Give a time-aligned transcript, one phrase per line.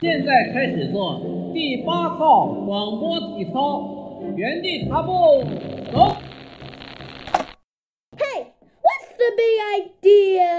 [0.00, 1.20] 现在开始做
[1.52, 3.86] 第八套广播体操，
[4.34, 5.44] 原地踏步，
[5.92, 6.16] 走。
[8.16, 8.46] Hey,
[8.80, 10.56] what's the big idea?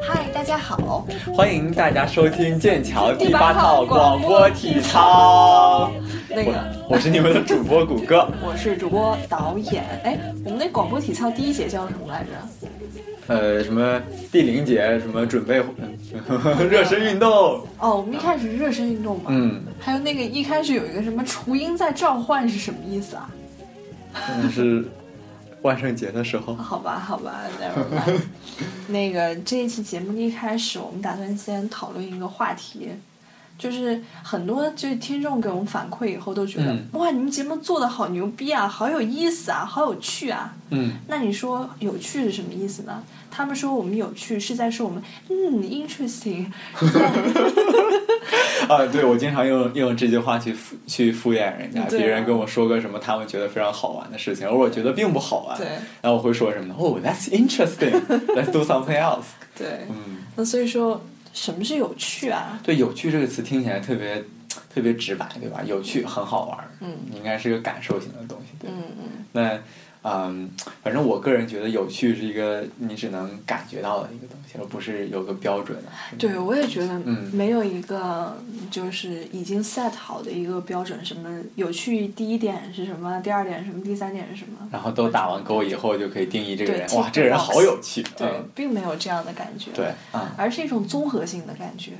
[0.00, 5.90] 嗨，大家好，欢迎大家收听剑桥第八套套广播体操。
[6.30, 6.52] 那个
[6.88, 8.26] 我我是你们的主播谷歌。
[8.42, 9.84] 我是主播导演。
[10.02, 12.30] 哎，我们那广播体操第一节叫什么来着？
[13.28, 14.00] 呃，什么
[14.32, 15.62] 第零节什么准备
[16.70, 17.30] 热身运动？
[17.78, 19.24] 哦，我们一开始是热身运动嘛。
[19.28, 23.30] 嗯，还有那个一开始有一个什么雏鹰在召唤是什么意思啊？
[24.42, 24.82] 那 是
[25.60, 26.54] 万圣节的时候。
[26.54, 28.20] 好吧，好吧，never mind。
[28.88, 32.88] 那个这一期节目的一开始，我们打算先讨论一个话题，
[33.58, 40.54] 就是很多就是听众给我们反馈以后都觉得，嗯哇，你们节目做的好牛逼啊，好有意思啊，好有趣啊。
[40.70, 43.02] 嗯，那你说有趣是什么意思呢？
[43.30, 46.46] 他们说我们有趣是在说我们嗯 interesting，
[48.68, 51.82] 啊，对，我经常用用这句话去敷去敷衍人家。
[51.82, 55.56] 啊别人跟我说个什么他们觉得非常好玩的事情，而我觉得并不好玩。
[55.58, 55.66] 对
[56.02, 56.74] 然后我会说什么呢？
[56.76, 57.92] 哦、t h a t s interesting.
[58.34, 59.24] Let's do something else.
[59.56, 61.00] 对，嗯，那所以说
[61.40, 62.58] 什么是有趣啊？
[62.64, 64.24] 对，有趣这个词听起来特别
[64.74, 65.62] 特别直白，对吧？
[65.64, 68.76] 有趣很好玩，嗯应该是个感受型的东西，对吧。
[68.76, 69.60] 嗯嗯，那
[70.02, 70.48] 嗯，
[70.82, 75.76] 反正我个人觉得有趣是一个你只能感觉到的一个东西，而不是有个标准
[76.16, 78.36] 对，我也觉得嗯没有一个
[78.70, 84.68] 就是已经 set 好的一个标准，什么有趣第一点是什么，第二点什么，第三点是什么？
[84.70, 88.02] 然后都打完勾以后，就可以定义这个人，哇，这个人好有趣。
[88.16, 89.70] 对嗯，，并没有这样的感觉。
[89.74, 91.92] 对，啊，而是一种综合性的感觉。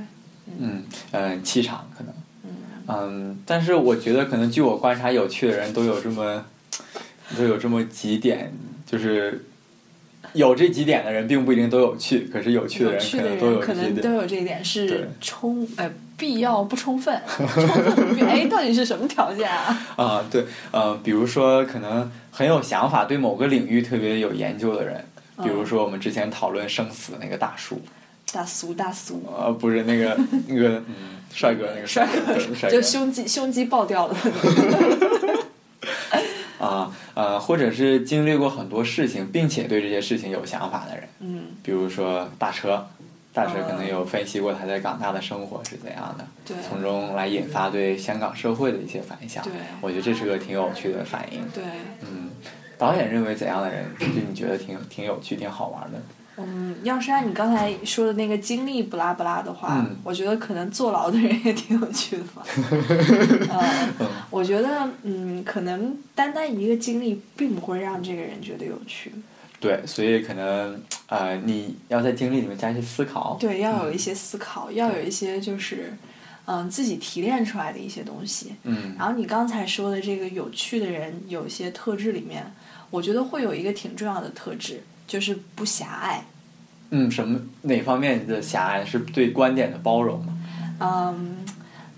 [0.59, 2.51] 嗯嗯，气场可能，嗯
[2.87, 6.45] 嗯，但是我觉得可能据我观察，有趣的人都有这么
[7.37, 8.53] 都有这么几点，
[8.87, 9.45] 就是
[10.33, 13.95] 有这几点的人并不一定都有趣，可是有趣的人可能都有人可能。
[13.97, 19.87] 都有这一点是充呃必要不充分， 充分不必哎，到底是什么条件啊？
[19.97, 25.05] 啊，对，呃，比如说可能很有想法，对某个领域特别有研究的人，
[25.43, 27.81] 比如说我们之前讨论生死那个大叔，
[28.33, 34.17] 大俗大俗，呃，不是那个那个嗯， 帅哥那个帅哥，帅哥就胸肌胸肌爆掉了。
[37.19, 42.87] 啊呃，或者是经历过很多事情，并且对这些事情有想法的人，嗯，比如说大车，
[43.33, 49.43] 大车可能嗯有分析过他在港大的生活是怎样的，对从中来引发对香港社会的一些反响。
[49.43, 51.41] 对我觉得这是个挺有趣的反应。
[51.53, 51.65] 对，
[52.03, 52.31] 嗯，
[52.79, 56.01] 导演认为怎样的人，就你觉得挺挺有趣、挺好玩的？
[56.39, 62.43] 嗯，要是按你刚才说的那个经历不拉不拉的话，嗯我觉得可能坐牢的人也挺有趣的吧。
[63.51, 69.13] 呃，我觉得嗯，可能单单一个经历并不会让这个人觉得有趣。
[69.61, 73.37] 对，所以可能呃，你要在经历里面加一些思考。
[73.41, 75.93] 对，要有一些思考，要有一些就是，
[76.47, 78.55] 嗯，自己提炼出来的一些东西。
[78.63, 82.55] 嗯然后你刚才说的这个有趣的人，有一些特质里面，
[82.91, 86.23] 我觉得会有一个挺重要的特质，就是不狭隘。
[86.91, 90.39] 嗯，什么哪方面的狭隘是对观点的包容吗？
[90.79, 91.39] 嗯，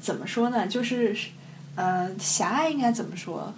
[0.00, 0.66] 怎么说呢？
[0.66, 1.14] 就是，
[1.74, 3.52] 呃，狭隘应该怎么说？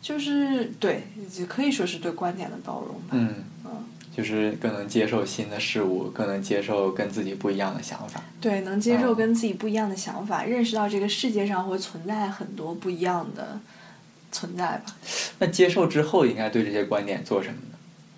[0.00, 3.08] 就是对，就可以说是对观点的包容吧。
[3.10, 3.34] 嗯，
[3.64, 3.70] 嗯
[4.16, 8.22] 就是更能接受新的事物，更能接受跟自己不一样的想法。
[8.40, 13.60] 对，能接受哦跟自己不一样的想法，认识到这个世界上会存在很多不一样的
[14.32, 14.96] 存在吧。
[15.38, 17.69] 那接受之后，应该对这些观点做什么呢？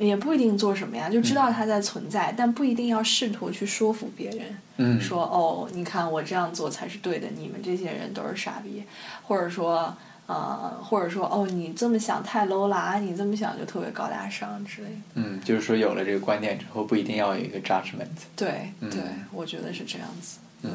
[0.06, 8.82] 也不一定做什么呀，就知嗯道它在存在，但不一定要试图去说服别人，嗯，说哦，你看我这样做才是对的，你们这些人都是傻逼，
[9.22, 9.94] 或者说
[10.26, 14.96] 呃，或者说哦，你这么想太 low 啦，你这么想就特别高大上之类的。
[15.14, 18.06] 嗯，就是说有了这个观点之后，不一定要有一个 judgment。
[18.34, 19.00] 对嗯对，
[19.32, 20.38] 我觉得是这样子。
[20.62, 20.70] 嗯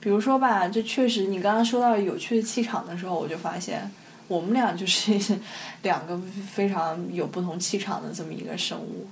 [0.00, 3.90] 比如说吧，这确实，你刚刚说到有趣的气场的时候，我就发现
[4.28, 5.12] 我们俩就是
[5.82, 6.18] 两个
[6.50, 9.06] 非常有不同气场的这么一个生物。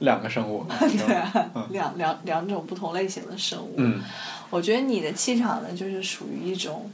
[0.00, 0.64] 两个生物。
[1.06, 3.74] 对啊嗯，两两两种不同类型的生物。
[3.76, 4.00] 嗯
[4.50, 6.90] 我觉得你的气场呢，就是属于一种，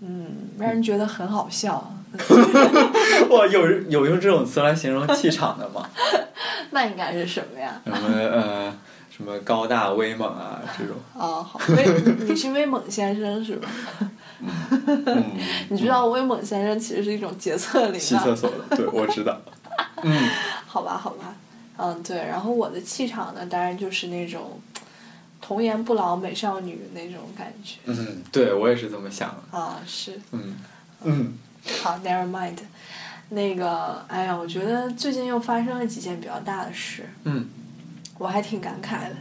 [0.00, 1.92] 嗯，让人觉得很好笑。
[3.30, 5.90] 哇，有有用这种词来形容气场的吗？
[6.70, 7.80] 那应该是什么呀？
[7.84, 8.53] 什么呃，
[9.14, 10.96] 什么高大威猛啊这种。
[11.14, 11.84] 哦，好，威，
[12.26, 13.68] 你是威猛先生是吧？
[14.40, 15.24] 嗯，
[15.70, 18.22] 你知道威猛先生其实是一种洁厕灵洗啊。
[18.24, 19.40] 厕所的，对，我知道。
[20.02, 20.28] 嗯
[20.66, 21.34] 好吧，好吧，
[21.76, 22.16] 嗯，对。
[22.16, 24.60] 然后我的气场呢，当然就是那种
[25.40, 29.56] 童颜不老美少女那种感觉嗯，对我也是这么想的。
[29.56, 30.20] 啊，是。
[30.32, 30.56] 嗯
[31.04, 31.38] 嗯
[31.82, 32.58] 好，never mind。
[33.30, 37.48] 那个，哎呀，我觉得最近又发生了几件比较大的事，嗯，
[38.18, 39.16] 我还挺感慨的。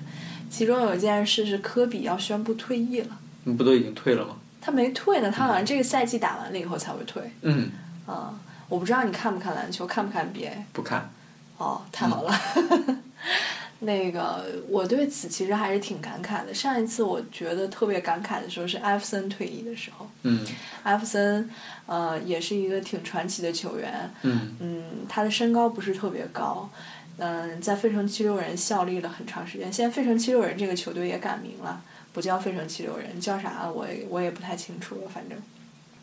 [0.50, 4.36] 其中有一件事是科比要宣布退役了，你不都已经退了吗？
[4.62, 7.22] 他没退呢，他好像这个赛季打完了以后才会退。
[7.42, 7.72] 嗯，
[8.06, 8.34] 啊、
[8.70, 10.52] 我不知道你看不看篮球，看不看 NBA？
[10.72, 11.10] 不看。
[11.58, 12.34] 哦，太好了。
[13.80, 16.54] 那个，我对此其实还是挺感慨的。
[16.54, 20.10] 上一次我觉得特别感慨的时候是艾弗森退役的时候。
[20.22, 20.46] 嗯
[20.84, 21.50] 艾弗森，
[21.86, 24.10] 呃，也是一个挺传奇的球员。
[24.22, 26.70] 嗯嗯，他的身高不是特别高，
[27.18, 29.72] 嗯、在费城七六人效力了很长时间。
[29.72, 31.82] 现在费城七六人这个球队也改名了，
[32.12, 35.02] 不叫费城七六人，叫啥我也我也不太清楚了。
[35.08, 35.38] 反正，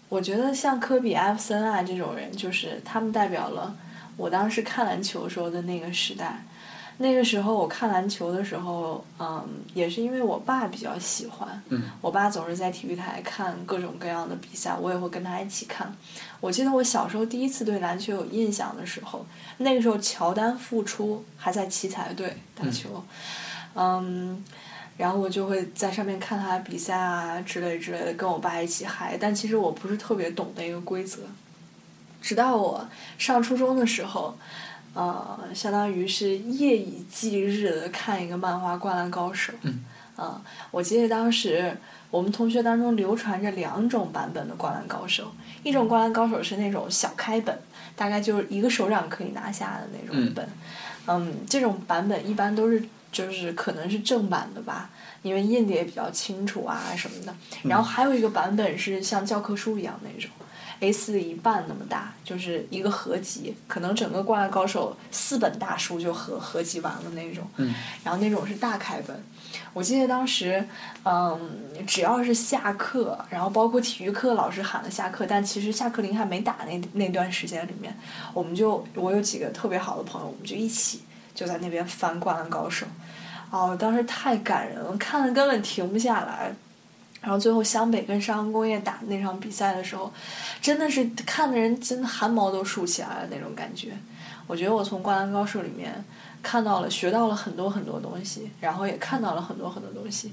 [0.08, 3.76] 我觉得像科比、艾弗森啊这种人，就是他们代表了
[4.16, 6.44] 我当时看篮球时候的那个时代。
[7.02, 15.90] 那个时候我看篮球的时候，嗯，也是因为我爸比较喜欢，嗯我爸总是在体育台看各种各样的比赛，我也会跟他一起看。
[16.40, 19.24] 我记得我小时候第一次对篮球有印象的时候，
[19.56, 23.02] 那个时候乔丹复出，还在奇才队打球，
[23.74, 24.44] 嗯
[24.98, 29.16] 然后我就会在上面看他比赛啊之类之类的，跟我爸一起嗨。
[29.18, 31.22] 但其实我不是特别懂那个规则，
[32.20, 32.86] 直到我
[33.16, 34.36] 上初中的时候，
[34.94, 39.52] 呃，相当于是夜以继日的看一个漫画《灌篮高手》。
[39.62, 39.84] 嗯。
[40.16, 40.38] 啊、
[40.70, 41.74] 我记得当时
[42.10, 45.24] 我们同学当中流传着两种版本的《灌篮高手》，
[45.62, 47.58] 一种《灌篮高手》是那种小开本，
[47.96, 50.46] 大概就是一个手掌可以拿下的那种本。
[51.06, 54.90] 嗯，这种版本一般都是就是可能是正版的吧，
[55.22, 57.34] 因为印的也比较清楚啊什么的。
[57.62, 60.30] 然后还有一个版本是像教科书一样那种。
[60.80, 67.46] A 四的一半那么大，就是一个合集，可能整个《灌篮高手》四本大书就合合集完了那种。
[67.56, 69.22] 嗯然后那种是大开本。
[69.72, 70.64] 我记得当时，
[71.04, 71.38] 嗯，
[71.86, 77.94] 只要是下课，然后包括体育课老师喊了下课，但其实下课铃还没打那那段时间里面，
[78.32, 81.02] 我们就我有几个特别好的朋友，我们就一起
[81.34, 82.86] 就在那边翻《灌篮高手》，
[83.50, 86.52] 哦，当时太感人了，看的根本停不下来。
[87.20, 90.12] 然后最后湘北跟上航工业打那场比赛的时候，
[90.60, 93.92] 真的是看的人真的汗毛都竖起来了那种感觉。
[94.46, 96.04] 我觉得我从《灌篮高手》里面
[96.42, 100.32] 看到了、学到了很多很多东西，然后也看到了很多很多东西。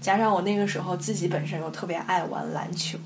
[0.00, 2.98] 加上我那个时候自己本身又特别爱玩篮球，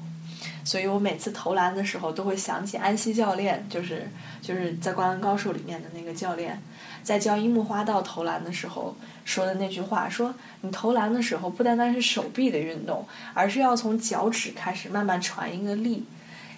[0.63, 4.09] 所以我每次投篮的时候都会想起安西教练，就是
[4.43, 6.61] 就是在《灌篮高手》里面的那个教练，
[7.03, 8.97] 在教樱木花道投篮的时候
[9.29, 16.07] 说的那句话：说你投篮的时候不单单是手臂的运动，而是要从脚趾开始慢慢传一个力，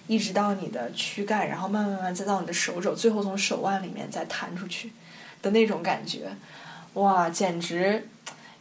[0.07, 4.93] 一直到你的躯干，然后慢慢慢慢再到你的手肘，最后从手腕里面再弹出去
[5.43, 6.29] 的那种感觉，
[6.95, 8.09] 哇，简直！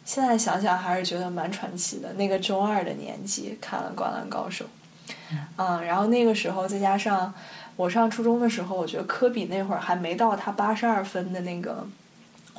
[0.03, 2.11] 现在想想还是觉得蛮传奇的。
[2.13, 4.65] 那个中二的年纪看了《灌篮高手》，
[5.55, 7.31] 嗯，然后那个时候再加上
[7.75, 11.87] 我上初中的时候，我觉得科比那会儿还没到他八十二分的那个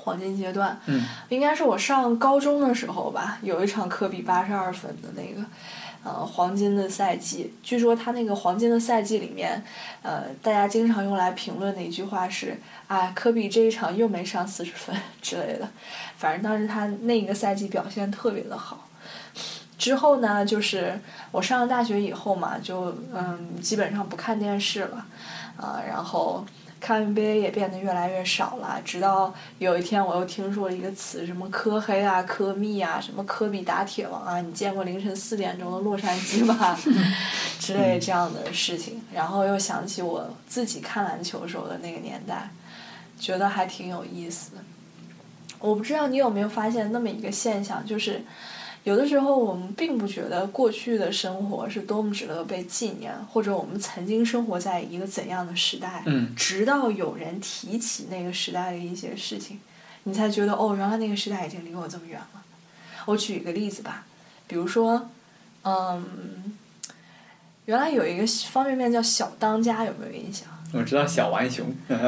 [0.00, 5.46] 黄金阶段，嗯应该是我上高中的时候吧，有一场科比八十二分的那个，
[6.02, 7.52] 呃，黄金的赛季。
[7.62, 9.62] 据说他那个黄金的赛季里面，
[10.02, 12.58] 呃，大家经常用来评论的一句话是
[12.88, 15.68] ：“哎，科比这一场又没上四十分 之类的。”
[16.16, 18.86] 反正当时他那个赛季表现特别的好。
[19.78, 21.00] 之后呢，就是
[21.30, 25.06] 我上了大学以后嘛，就嗯，基本上不看电视了，
[25.56, 26.44] 啊、然后
[26.80, 28.80] 看 NBA 也变得越来越少了。
[28.84, 36.76] 直到有一天，我又听说了一个词，什么科黑啊、科密啊、什么科比打铁王啊，你见过凌晨四点钟的洛杉矶吗？
[37.60, 42.48] 之类这样的事情，然后又想起我自己看篮球时候的那个年代，
[43.18, 44.62] 觉得还挺有意思的。
[45.58, 48.24] 我不知道你有没有发现那么一个现象，就是
[48.84, 59.60] 有的时候我们并不觉得过去的生活是多么值得被纪念，或者我们曾经生活在一个怎样的时代，嗯直到有人提起那个时代的一些事情，
[60.04, 62.42] 你才觉得哦，原来那个时代已经离我这么远了。
[63.04, 64.04] 我举一个例子吧，
[64.46, 65.10] 比如说，
[65.62, 66.56] 嗯，
[67.66, 70.48] 原来有一个方便面叫小当家，有没有印象？
[70.72, 71.98] 我知道小浣熊， 然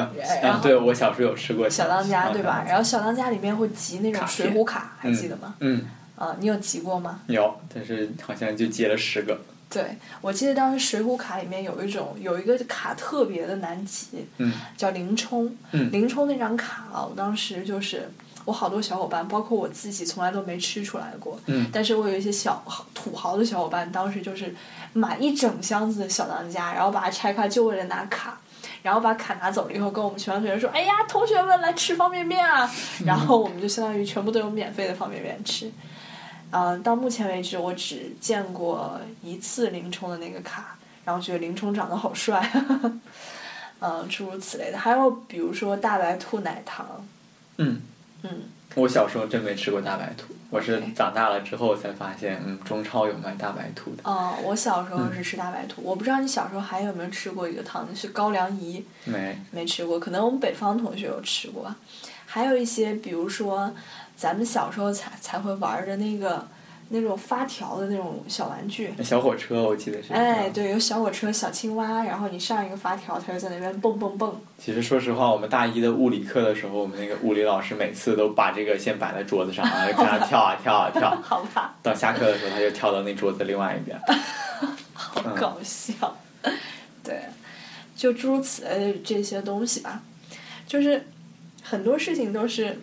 [0.44, 2.62] 啊，后对我小时候有吃过小当家对吧？
[2.62, 5.54] 啊然后小当家里面会集那种水浒卡，还记得吗？
[5.60, 5.84] 嗯，
[6.22, 7.18] 啊，你有集过吗？
[7.26, 9.36] 有，但是好像就集了十个。
[9.68, 15.52] 对，我记得当时水浒卡里面有一种有一个卡特别的难集，嗯叫林冲。
[15.72, 18.08] 嗯林冲那张卡啊，我当时就是
[18.44, 21.36] 我好多小伙伴，包括我自己，从来都没吃出来过。
[21.46, 22.62] 嗯但是我有一些小
[22.94, 24.54] 土豪的小伙伴，当时就是
[24.92, 28.38] 买一整箱子的小当家，然后把它拆开，就为了拿卡。
[28.82, 32.68] 然后把卡拿走了以后，跟我们全班同学说：“哎呀，同学们来吃方便面啊！”
[33.06, 35.70] 然后我们就相当于全部都有免费的方便面吃。
[36.52, 42.46] 呃，到目前为止，我只见过一次林冲的那个卡，然后觉得林冲长得好帅。
[43.80, 44.78] 嗯，诸如此类的。
[44.78, 47.04] 还有比如说大白兔奶糖，
[47.56, 47.80] 嗯，
[48.22, 48.42] 嗯，
[48.76, 54.02] 我小时候真没吃过大白兔，我是长大了之后才发现，嗯，中超有卖大白兔的。
[54.04, 61.74] 哦，我小时候嗯是吃大白兔，我不知道你小时候还有没有吃过一个糖，是高粱饴，没，没吃过，可能我们北方同学有吃过。
[62.26, 63.74] 还有一些，比如说
[64.16, 66.46] 咱们小时候才才会玩的那个
[66.90, 68.92] 那种发条的那种小玩具。
[69.02, 70.12] 小火车我记得是。
[70.12, 70.50] 哎，。
[70.50, 74.40] 对，有小火车、小青蛙，然后你上一个发条，它就在那边蹦蹦蹦。
[74.58, 81.10] 其实说实话，我们大一的物理课的时候，我们那个物理老师每次都把这个先摆在桌子上，然后就看它跳啊跳啊跳。
[81.22, 83.98] 好吧，到下课的时候，他就跳到那桌子另外一边。
[84.92, 86.16] 好嗯搞笑。
[87.02, 87.22] 对，
[87.96, 90.02] 就诸如此类这些东西吧，
[90.66, 91.06] 就是
[91.62, 92.78] 很多事情都是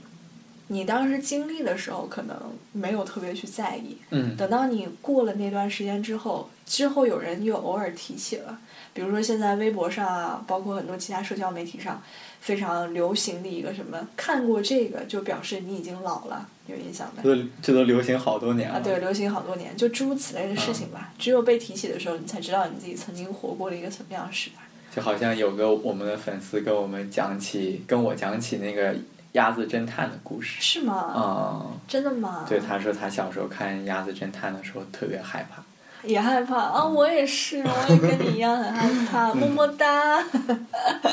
[0.72, 2.36] 你当时经历的时候可能
[2.72, 8.60] 没有特别去在意，嗯等到你过了那段时间之后，之后有人又偶尔提起了，
[8.94, 12.02] 比如说现在微博上啊，包括很多其他社交媒体上
[12.40, 17.24] 非常流行的一个什么，看过这个就表示你已经老了，有印象没？
[17.24, 18.76] 这都这都流行好多年了。
[18.76, 21.12] 啊，对，流行好多年，就诸如此类的事情吧。
[21.18, 24.58] 只有被提起的时候，你才知道你自己曾经活过了一个什么样的时代。
[24.96, 28.96] 就好像有个我们的粉丝跟我们讲起，跟我讲起那个
[29.34, 30.62] 鸭子侦探的故事。
[30.62, 30.94] 是吗？
[30.96, 32.46] 啊、真的吗？
[32.48, 35.64] 对，他说他小时候看鸭子侦探的时候特别害怕。
[36.02, 36.86] 也害怕啊！
[36.86, 40.24] 我也是，我也跟你一样很害怕， 么么哒。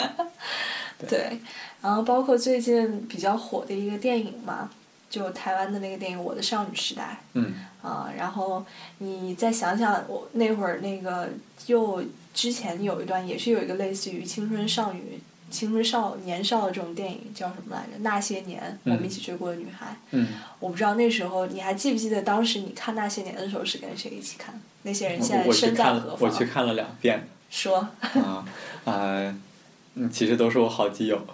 [1.08, 1.40] 对，
[1.82, 4.70] 然后包括最近比较火的一个电影嘛，
[5.10, 7.52] 就台湾的那个电影《我的少女时代嗯》
[7.86, 8.64] 啊，然后
[8.98, 11.28] 你再想想，我那会儿那个
[11.66, 17.98] 又之前有一段也是有一个类似于青春少女、青春少年少的这种电影，叫什么来着？
[18.00, 19.96] 那些年，我们一起追过的女孩。
[20.10, 20.28] 嗯，
[20.60, 24.60] 我不知道那时候你还记不记得当时你看那些年的时候是跟谁一起看？
[24.82, 26.28] 那些人现在身在何方？
[26.28, 27.28] 我去看了两遍。
[27.48, 28.44] 说，啊
[28.84, 29.34] 啊，
[29.94, 31.26] 嗯，其实都是我好基友。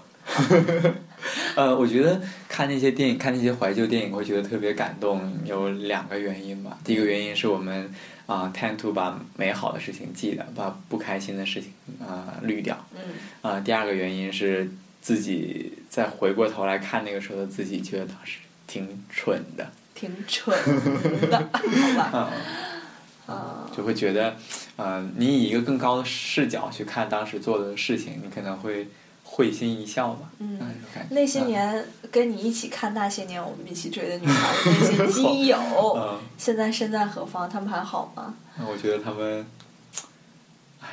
[1.57, 6.79] 呃，我觉得看那些电影，看那些怀旧电影，会觉得特别感动，有两个原因吧。
[6.85, 7.93] 第一个原因是我们
[8.33, 12.79] 啊、t e n d to 把美好的事情记得，把不开心的事情啊、滤掉。
[12.95, 13.01] 嗯
[13.43, 14.71] 啊、第二个原因是
[15.03, 19.71] 自己再回过头来看那个时候的自己，觉得当时挺蠢的。
[19.95, 20.57] 挺蠢
[21.31, 22.33] 的，好吧？
[23.27, 24.35] 啊、啊、就会觉得，
[24.77, 28.89] 呃，你以一个更高的视角去看当时做的事情，你可能会
[29.35, 30.31] 会心一笑吧。
[30.41, 30.59] 嗯
[31.11, 35.59] 那些嗯年跟你一起看那些年我们一起追的女孩的那些基友，
[35.97, 37.49] 嗯，现在身在何方？
[37.49, 38.35] 他们还好吗？
[38.59, 39.47] 那我觉得他们，
[40.81, 40.89] 哎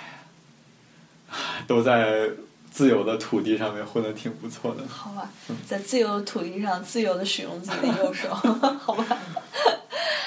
[1.30, 1.36] 呀，
[1.68, 2.30] 都在
[2.72, 4.88] 自由的土地上面混的挺不错的。
[4.88, 5.30] 好吧，
[5.68, 8.34] 在自由的土地上自由的使用自己的右手，
[8.80, 9.06] 好吧。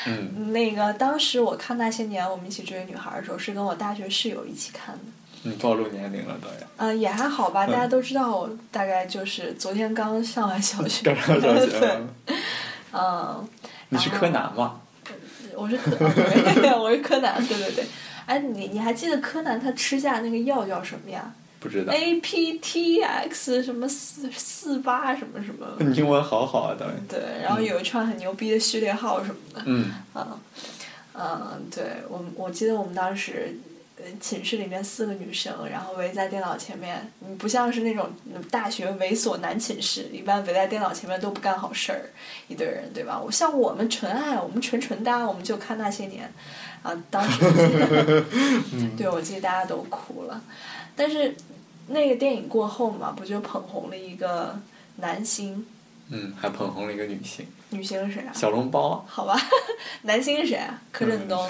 [0.04, 5.00] 嗯那个当时我看那些年我们一起追的女孩的时候，是跟我大学室友一起看的。
[5.44, 6.38] 嗯，暴露年龄了
[6.78, 11.02] 都也还好吧，嗯大家都知道我大概就是昨天刚上完小学。
[11.04, 12.36] 刚上小学对，
[12.92, 13.48] 嗯，
[13.88, 14.80] 你是柯南吗？
[15.56, 16.12] 我是柯，哦
[16.62, 17.84] 对，我是柯南，对对对。
[18.26, 21.92] 哎，你你还记得柯南他吃下那个药叫什么呀不知道。
[21.92, 25.66] ？A P T X 什么四四八什么什么。
[25.80, 26.94] 你英文好好啊，导演。
[27.08, 29.62] 对，然后有一串很牛逼的序列号什么的。
[29.66, 29.90] 嗯
[31.70, 33.58] 对我我记得我们当时。
[34.02, 42.10] 呃寝室里面四个女生，然后围在电脑前面，你不像是那种嗯大学猥琐男寝室，一般围在电脑前面都不干好事儿，
[42.48, 43.20] 一堆人，对吧？
[43.20, 46.32] 我像我们纯爱，我们纯纯搭，我们就看那些年，
[46.82, 48.24] 啊，当时
[48.96, 50.42] 对我记得大家都哭了，
[50.96, 51.34] 但是
[51.86, 54.58] 那个电影过后嘛，不就捧红了一个
[54.96, 55.64] 男星，
[56.08, 58.32] 嗯，还捧红了一个女星，女星是谁啊？
[58.34, 59.04] 小笼包啊。
[59.06, 59.36] 好吧，
[60.02, 60.80] 男星是谁啊？
[60.92, 61.48] 柯震东？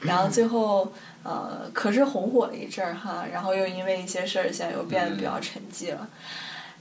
[0.00, 0.92] 然后最后
[1.22, 6.08] 呃，可是红火了一阵儿哈，然后又因为一些事儿，现在又变得比较沉寂了。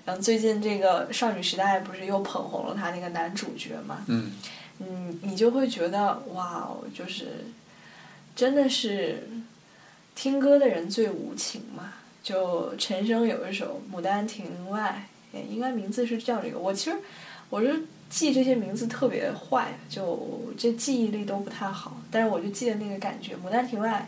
[0.05, 4.03] 然后最近这个少女时代不是又捧红了他那个男主角嘛？
[4.07, 4.31] 嗯
[4.79, 7.45] 嗯，你就会觉得哇哦，就是
[8.35, 9.29] 真的是
[10.15, 11.93] 听歌的人最无情嘛。
[12.23, 16.59] 就陈升有一首《牡丹亭外》，也应该名字是叫这个。
[16.59, 16.97] 我其实
[17.49, 21.97] 我是记这些名字特别坏，就这记忆力都不太好。
[22.11, 24.07] 但是我就记得那个感觉，《牡丹亭外》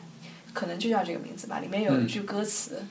[0.53, 1.59] 可能就叫这个名字吧。
[1.59, 2.83] 里面有一句歌词，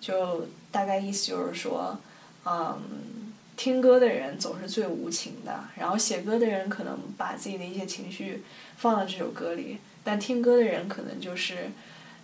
[0.00, 1.98] 就大概意思就是说，
[2.44, 2.78] 嗯。
[3.56, 8.42] 听歌的人总是最无情的，然后写歌的人可能把自己的一些情绪
[8.76, 11.70] 放到这首歌里，但听歌的人可能就是，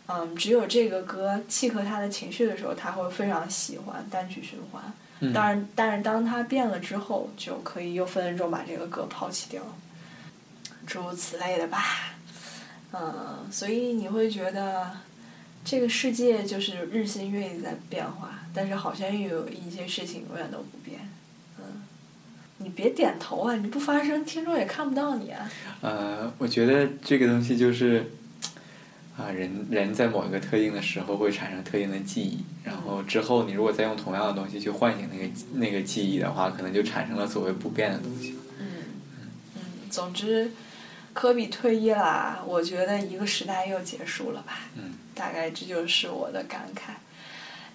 [0.08, 4.82] 嗯，只有这个歌契合他的情绪的时候，他会非常喜欢单曲循环。
[5.20, 9.62] 嗯当然，但是当他变了之后，就可以又分分钟把这个歌抛弃掉，
[10.86, 12.12] 诸如此类的吧。
[12.92, 14.90] 嗯，所以你会觉得，
[15.64, 21.00] 这个世界就是日新月异在变化，但是好像又有一些事情永远都不变。
[21.58, 21.64] 嗯，
[22.58, 23.56] 你别点头啊！
[23.56, 25.50] 你不发声，听众也看不到你啊。
[25.80, 28.10] 呃，我觉得这个东西就是，
[29.16, 38.36] 啊，人人在某一个特定的时候会产生特定的记忆，然后之后你如果再用同样的东西去唤醒那个那个记忆的话，可能就产生了所谓不变的东西。
[38.58, 38.66] 嗯
[39.56, 40.52] 嗯，总之，
[41.12, 44.60] 科比退役啦，我觉得一个时代又结束了吧。
[44.76, 46.92] 嗯，大概这就是我的感慨。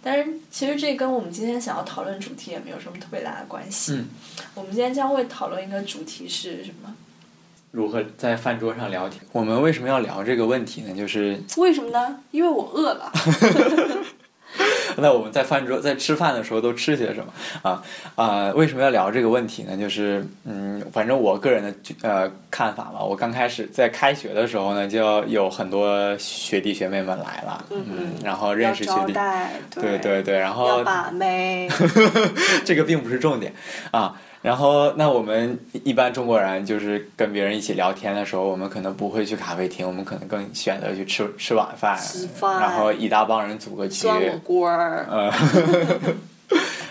[0.02, 3.94] 但是其实这跟我们今天想要讨论主题也没有什么特别大的关系。
[3.94, 4.08] 嗯
[4.54, 6.96] 我们今天将会讨论一个主题是什么？
[7.72, 9.22] 如何在饭桌上聊天？
[9.32, 10.96] 我们为什么要聊这个问题呢？
[10.96, 12.20] 就是为什么呢？
[12.32, 13.12] 因为我饿了。
[14.98, 17.82] 那我们在饭桌在吃饭的时候都吃些什么啊
[18.16, 19.78] 啊、为什么要聊这个问题呢？
[19.78, 23.04] 就是嗯，反正我个人的呃看法吧。
[23.04, 29.14] 我刚开始在开学的时候呢，就有很多学弟学妹们来了，嗯嗯然后认识学弟，
[29.76, 31.70] 对对对，然后要把妹。
[32.66, 33.54] 这个并不是重点
[33.92, 34.20] 啊。
[34.42, 42.00] 然后，那我们一般中国人就是跟别人一起聊天的时候，我们可能不会去咖啡厅，我们可能更选择去吃吃晚饭，
[42.42, 45.34] 然后一大帮人组个局，酸火锅儿，呃，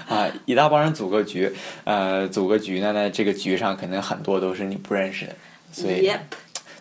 [0.14, 1.50] 啊，一大帮人组个局，
[1.84, 5.32] 呃，组个局呢，那这个局上可能很多都是你不认识的，
[5.72, 6.18] 所以 Yep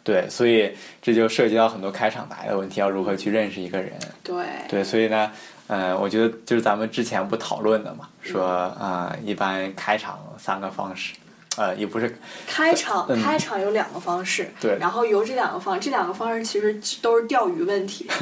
[0.03, 3.91] 对，所以这就涉及到很多开场白的问题，要如何去认识一个人。
[4.24, 4.36] 对。
[4.69, 5.31] 对，所以呢，
[5.67, 11.13] 呃，我觉得就是咱们之前不讨论的嘛，说啊、呃一般开场三个方式，
[11.57, 18.05] 呃，也不是，开场嗯开场有两个方式，对然后由这两个方这两个方式其实都是钓鱼问题。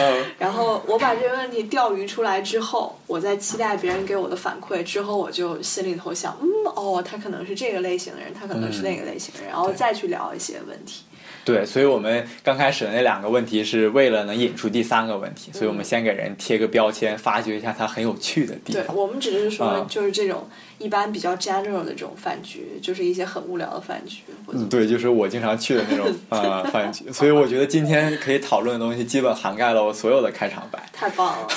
[0.00, 11.04] 呃，然后我把这个问题钓鱼出来之后，我在期待别人给我的反馈，之后我就心里头想，嗯，哦，他可能是这个类型的人，他可能是那个类型的人，然后再去聊一些问题。
[11.44, 18.82] 对，所以我们刚开始的那两个问题是为了能引出第三个问题，所以我们先给人贴个标签，发掘一下他很有趣的地方。
[18.84, 24.22] 对我们只是说啊，就是这种一般比较 general 的这种饭局，就是一些很无聊的饭局。
[24.52, 31.48] 嗯，对，就是我经常去的那种 呃饭局，所以我觉得今天可以讨论的东西基本涵盖了我所有的开场白太棒了，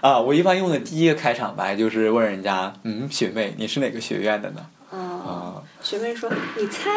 [0.00, 0.18] 啊。
[0.20, 4.66] 我一般用的第一个开场白就是问人家，嗯，学妹，你是哪个学院的呢？
[4.90, 4.96] 啊！
[4.96, 6.90] 啊，学妹说：“你猜。”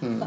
[0.00, 0.20] 嗯，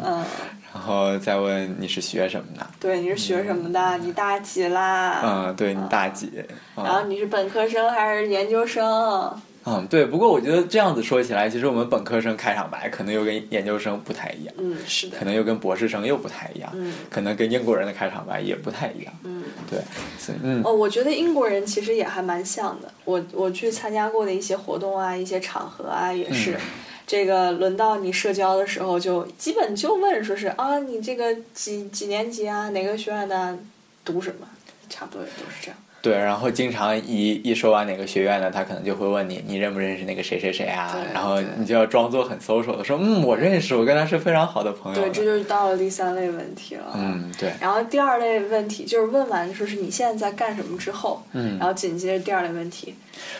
[0.73, 2.65] 然后再问你是学什么的？
[2.79, 3.97] 对，你是学什么的？
[3.99, 5.21] 你大几啦？
[5.23, 6.31] 嗯，对你大几？
[6.75, 9.33] 啊，然后你是本科生还是研究生？
[9.69, 10.05] 嗯，对。
[10.05, 15.25] 不过我觉得这样子说起来，其实我们本科生开场白可能又跟研究生不太一样，嗯，是的可。
[15.25, 19.13] 能又跟博士生又不太一样，嗯可能跟英国人的开场白也不太一样。
[19.23, 19.43] 嗯。
[19.69, 19.79] 对，
[20.17, 22.89] 所以嗯哦，我觉得英国人其实也还蛮像的。
[23.03, 26.51] 我我去参加过的一些活动啊，一些场合啊，也是。
[26.53, 26.61] 嗯
[27.07, 33.57] 这个轮到你社交的时候，就基本就问说是啊，你这个几几年级啊，哪个学院的，
[34.03, 34.47] 读什么，
[34.89, 35.77] 差不多也都是这样。
[36.01, 40.95] 对，然后经常一一说完哪个学院的，他可能就会问你，你认不认识那个谁谁谁啊？
[41.13, 46.93] 然后你就要装作很 social 的说，嗯，我认识，我跟他是非常好的朋友对，这就是到了第三类问题了。
[46.95, 52.93] 嗯，对，然后第二类问题就是问完说是你现在在干什么之后，嗯然后紧接着第二类问题，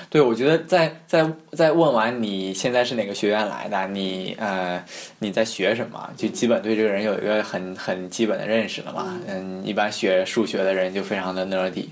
[0.10, 4.84] 对，我觉得在在在问完你现在是哪个学院来的，你呃
[5.20, 9.18] 你在学什么，就基本对这个人有一个很很基本的认识了嘛。
[9.28, 11.86] 嗯，一般学数学的人就非常的 nerdy，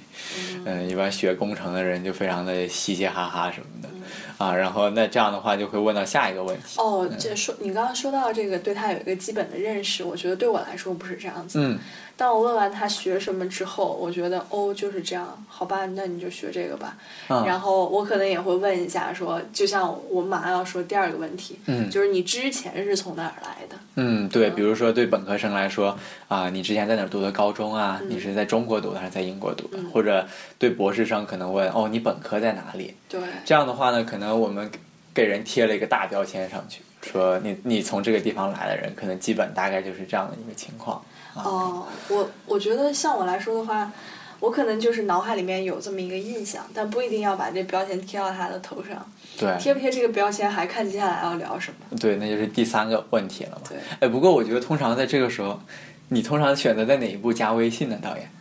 [0.64, 3.89] 嗯，一般学工程的人就非常的嘻嘻哈哈什么的。
[4.37, 6.77] 啊，然后那这样的话就会问到下一个问题。
[6.77, 11.59] 哦，这说你刚刚说到这个对他有一个基本的认识，我觉得对我来说不是这样子。
[11.61, 11.79] 嗯，
[12.17, 16.95] 当我问完他学什么之后，我觉得哦就是这样，好吧，那你就学这个吧。
[17.27, 23.75] 啊然后我可能也会问一下说，就像我马上要说第二个问题，嗯就是你之前是从哪儿来的？
[23.95, 25.97] 嗯，对，比如说对本科生来说，
[26.27, 28.01] 啊、你之前在哪儿读的高中啊？
[28.07, 29.77] 你是在中国读的还是在英国读的？
[29.93, 30.25] 或者
[30.57, 32.95] 对博士生可能问，哦，你本科在哪里？
[33.09, 34.71] 对，这样的话呢，可能我们
[35.13, 41.03] 给人贴了一个大标签上去，说你你从这个地方来的人，可能基本大概就是这样的一个情况。
[41.35, 43.91] 啊、哦，我我觉得像我来说的话，
[44.39, 49.05] 我可能就是脑海里面有这么一个印象，但不一定要把这标签贴到他的头上。
[49.37, 51.97] 对贴不贴这个标签，还看接下来要聊什么。
[51.99, 53.61] 对，那就是第三个问题了嘛。
[53.67, 55.59] 对，哎，不过我觉得通常在这个时候，
[56.07, 57.99] 你通常选择在哪一步加微信呢？
[58.01, 58.31] 导演？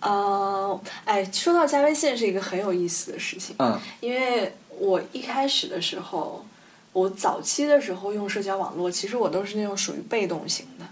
[0.00, 6.44] 呃，哎，说到加微信是一个很有意思的事情，嗯因为我一开始的时候，
[6.92, 10.86] 我早期的时候用社交网络，其实我都是那种属于被动型的，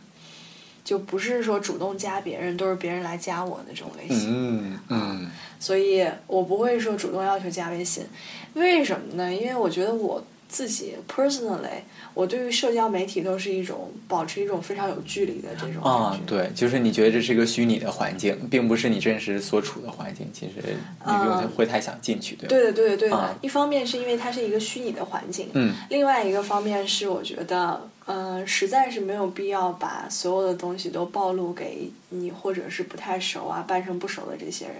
[0.88, 4.30] 就不是说主动加别人，都是别人来加我的这种类型。
[4.32, 8.06] 嗯嗯所以我不会说主动要求加微信，
[8.54, 9.30] 为什么呢？
[9.30, 11.82] 因为我觉得我自己 personally，
[12.14, 22.48] 我对于社交媒体都是一种保持一种非常有距离的这种感觉。，啊对，就是你觉得这是一个虚拟的环境，并不是你真实所处的环境，其实你不用嗯会太想进去，对吧？
[22.48, 23.16] 对的，对的，对的。
[23.16, 34.76] 啊一方面是因为它是一个虚拟的环境，嗯另外一个方面是我觉得，嗯、实在是没有必要把所有的东西都暴露给你或者是不太熟啊、半生不熟的这些人。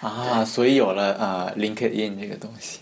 [0.00, 2.80] 啊，所以有了呃 LinkedIn 这个东西，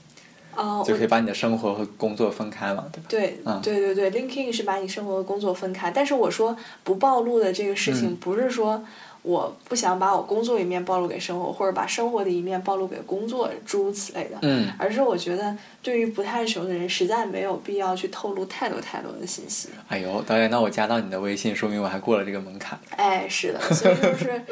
[0.87, 3.07] 就可以把你的生活和工作分开了，对吧？
[3.09, 8.85] 对嗯对对对，LinkedIn 是把你生活和工作分开，但是我说不暴露的这个事情，嗯不是说
[9.25, 14.37] 我不想把我工作一面暴露给生活，或者把生活的一面暴露给工作，诸如此类的。
[14.43, 19.71] 嗯而是我觉得，对于不太熟的人，实在没有必要去透露太多太多的信息。
[19.89, 22.79] 哎呦，导演，那我加到你的微信，说明我还过了这个门槛。
[22.91, 24.43] 哎，是的，所以就是，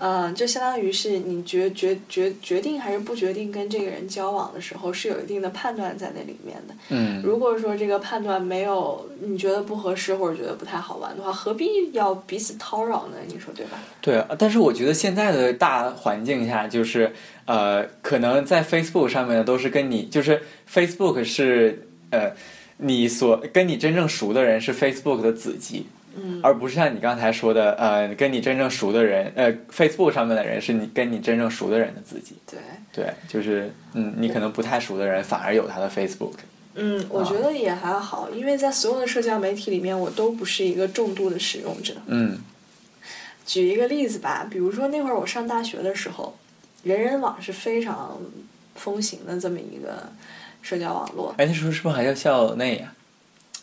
[0.00, 6.74] 嗯、 就相当于是你决决决决定还是不决定跟这个人交往的时候，是有一定的判断在那里面的。
[6.88, 13.18] 嗯如果说这个判断没有你觉得不合适或者觉得不太好玩的话，何必要彼此叨扰呢？
[13.28, 13.78] 你说对吧？
[14.00, 17.12] 对，但是我觉得现在的大环境下，就是
[17.44, 22.32] 呃，可能在 Facebook 上面的都是跟你，就是 Facebook 是呃，
[22.78, 32.34] 你所跟你真正熟的人是 Facebook 的子集，嗯而不是像你刚才说的，呃，跟你真正熟的人，呃，Facebook 上面的人是你跟你真正熟的人的子集。
[32.50, 32.58] 对，
[32.92, 36.34] 对，就是嗯，你可能不太熟的人反而有他的 Facebook。
[36.74, 41.92] 嗯，我觉得也还好，因为在所有的社交媒体里面，我都不是一个重度的使用者。
[42.06, 42.38] 嗯
[43.44, 46.36] 举一个例子吧，比如说那会儿我上大学的时候，
[46.82, 48.18] 人人网是非常
[48.74, 50.08] 风行的这么一个
[50.62, 52.92] 社交网络，哎，那时候是不是还叫校内呀、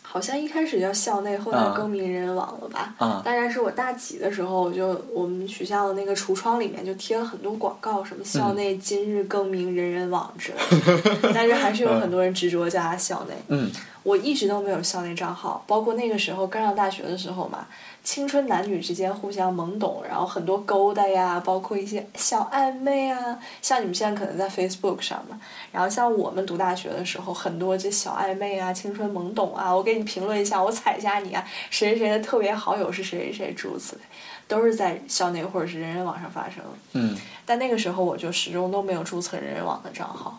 [0.02, 2.94] 好像一开始叫校内，后来啊更名人人网了吧？
[2.98, 3.22] 啊？
[3.24, 10.80] 大概是我大几的时候，我就我们学校的那个橱窗里面就贴了很多广告，什么校内今日更名人人网之类
[11.22, 13.34] 的， 但是还是有很多人执着叫它校内。
[13.48, 13.70] 嗯
[14.02, 17.66] 我一直都没有校内账号，包括那个时候刚上大学的时候嘛，
[18.02, 25.38] 青春男女之间互相懵懂，然后很多勾搭呀，包括一些小暧昧啊，像你们现在可能在 Facebook 上嘛，
[25.70, 34.02] 然后像我们读大学的时候，很多这小暧昧啊，青春懵懂啊，我给你评论一下，我踩一下你啊，谁谁谁的特别好友是谁谁谁，诸如此类，
[34.48, 36.70] 都是在校内或者是人人网上发生的。
[36.94, 40.38] 嗯但那个时候我就始终都没有注册人人网的账号，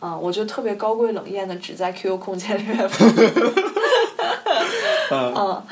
[0.00, 3.04] 嗯，我就特别高贵冷艳的只在 QQ 空间里面发。
[5.10, 5.62] 嗯，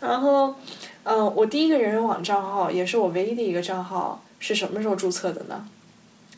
[0.00, 0.54] 然后，
[1.02, 5.66] 嗯，我第一个人人网账号也是我唯一的一个账号是什么时候注册的呢？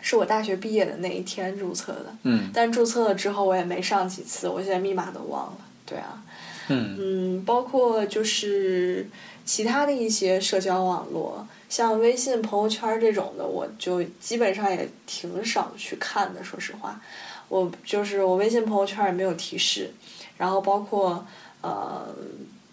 [0.01, 5.57] 是我大学毕业的那一天注册的，嗯但注册了之后我也没上几次，我现在密码都忘了。
[5.85, 6.23] 对啊，
[6.69, 9.09] 嗯嗯，包括就是
[9.45, 16.43] 其他的一些社交网络，像微信朋友圈这种的，我就基本上也挺少去看的。
[16.43, 17.01] 说实话，
[17.49, 19.93] 我就是我微信朋友圈也没有提示，
[20.37, 21.27] 然后包括
[21.61, 22.07] 呃，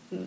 [0.10, 0.20] 嗯，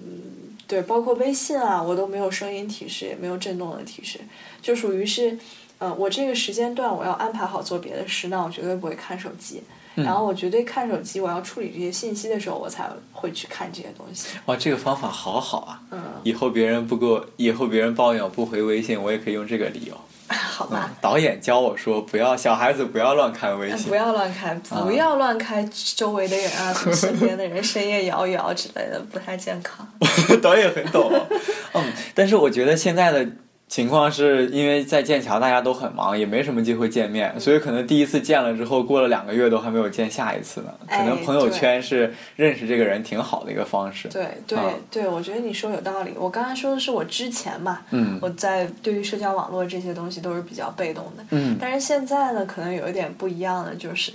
[0.67, 4.21] 对，包括微信啊，我都没有声音提示，也没有震动的提示，
[4.61, 5.39] 就属于是。
[5.79, 9.63] 呃，我这个时间段我要安排好做别的事，那我绝对不会看手机。
[9.97, 14.29] 然后我绝对看手机，我要处理这些信息的时候，我才会去看这些东西。
[14.45, 15.81] 哇，这个方法好好啊！
[15.91, 19.95] 嗯，以后别人不给我，以后别人抱怨我不回微信，我也可以用这个理由。
[20.29, 20.91] 好吧。
[21.01, 23.95] 导演教我说，不要小孩子不要乱看微信不。
[23.95, 29.87] 要乱看，不要乱看周围的人啊，什么身边的人，深夜摇一摇之类的，不太健康。
[30.43, 31.27] 导演很懂哦。
[31.75, 33.27] 嗯，但是我觉得现在的
[33.69, 40.73] 情况是因为在剑桥大家都很忙，也没什么机会见面，所以可能第一次见了之后，过了两个月都还没有见下一次呢。
[40.89, 44.09] 可能哎朋友圈是认识这个人挺好的一个方式。
[44.09, 46.13] 对对、啊对，我觉得你说有道理。
[46.17, 51.25] 我刚才说的是我之前嘛，嗯我在对于社交网络这些东西都是比较被动的。
[51.31, 54.13] 嗯但是现在呢，可能有一点不一样的，就是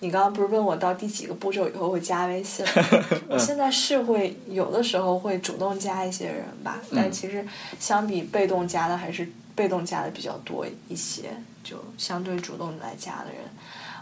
[0.00, 2.64] 你刚刚不是问我到第几个步骤以后会加微信？
[3.28, 7.44] 我现在是会有的时候会主动加一些人吧，但其实
[7.80, 11.30] 相比被动加的还是被动加的比较多一些，
[11.64, 13.40] 就相对主动来加的人，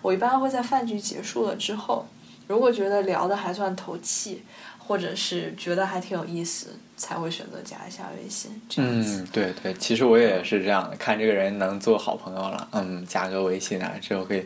[0.03, 2.07] 我一般会在饭局结束了之后，
[2.49, 4.43] 如果觉得聊的还算投气，
[4.79, 9.23] 或者是觉得还挺有意思，才会选择加一下微信这样子。
[9.23, 14.45] 嗯，对对，其实我也是这样的，看这个人能做好朋友了，嗯，加个微信啊，之后可以。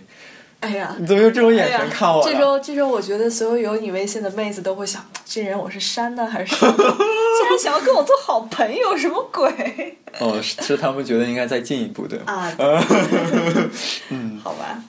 [0.60, 2.30] 哎呀，你怎么用这种眼神看我呢？
[2.30, 6.54] 这时候，这时候我觉得所有有你微信的妹子都会想，这人我是删呢还是？
[6.66, 12.20] 竟然想要跟我做好朋友，什么鬼哦，是是他们觉得应该再进一步的。
[12.26, 12.52] 啊？
[14.10, 14.82] 嗯，好吧，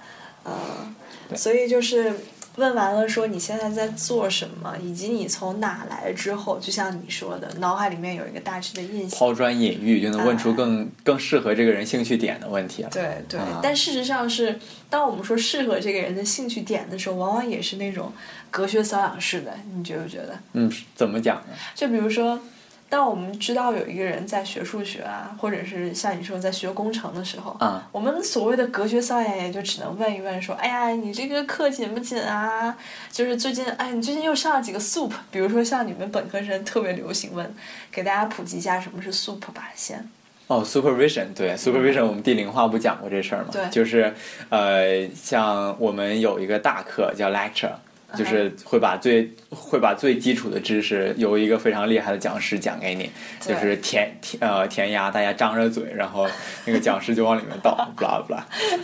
[0.45, 2.11] 嗯，所以就是
[2.59, 9.17] 问完了说你现在在做什么，以及你从哪来之后，就像你说的，脑海里面有一个大致的印象。
[9.17, 12.89] 抛砖引玉，就能问出更、更适合这个人兴趣点的问题了。
[12.91, 18.11] 对对，啊但事实上是，当我们说适合这个人的兴趣点的时候，往往也是那种
[18.51, 20.37] 隔靴搔痒式的，你觉不觉得？
[20.53, 21.53] 嗯，怎么讲呢？
[21.73, 22.39] 就比如说，
[22.89, 32.75] 当我们知道有一个人在学数学啊，或者是像你说在学工程的时候，啊，我们所谓的隔靴搔痒，也就只能问一问说，哎呀，你这个课紧不紧啊？
[33.11, 35.11] 就是最近，哎，你最近又上了几个 SOUP？
[35.29, 37.53] 比如说像你们本科生特别流行问，
[37.91, 40.09] 给大家普及一下什么是 SOUP 吧，先。
[40.47, 43.49] 哦，supervision，对，supervision，我们第零话不讲过这事儿吗？
[43.51, 44.11] 对就是
[44.49, 47.73] 呃，像我们有一个大课叫 lecture。
[48.17, 56.27] 就是会把最会把最基础的知识由一个非常厉害的讲师讲给你，就是填填呃填鸭，大家张着嘴，然后
[56.65, 58.41] 那个讲师就往里面倒，blah blah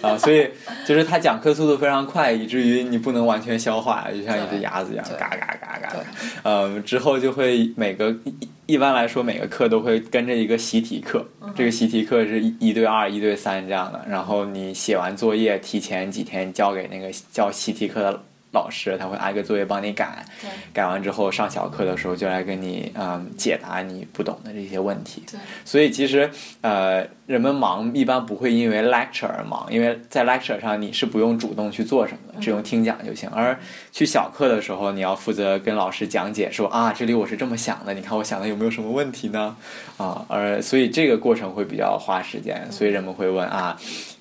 [0.07, 0.49] 啊，所以
[0.85, 5.99] 就是他讲课速度非常快，以至于你不能完全消化，就像一只鸭子一样，嘎嘎嘎嘎对。
[6.43, 18.23] 呃，之后就会每个一一般来说每个课都会跟着一个习题课，嗯这个习题课是一一对二、一对三这样的，然后你写完作业，提前几天交给那个教习题课的
[18.55, 20.25] 老师，他会挨个作业帮你改，
[20.73, 25.23] 改完之后上小课的时候就来跟你嗯解答你不懂的这些问题。
[25.29, 25.39] 对。
[25.63, 33.27] 所以其实呃，人们忙一般不会因为 lecture 而忙，因为在 lecture 上你是不用主动去做什么的，只用听讲就行。
[33.29, 33.57] 而
[33.91, 39.55] 去小课的时候，你要负责跟老师讲解说啊，这里我是这么想的，你看我想的有没有什么问题呢？
[39.97, 43.75] 啊，而所以这个过程会比较花时间，所以人们会问啊，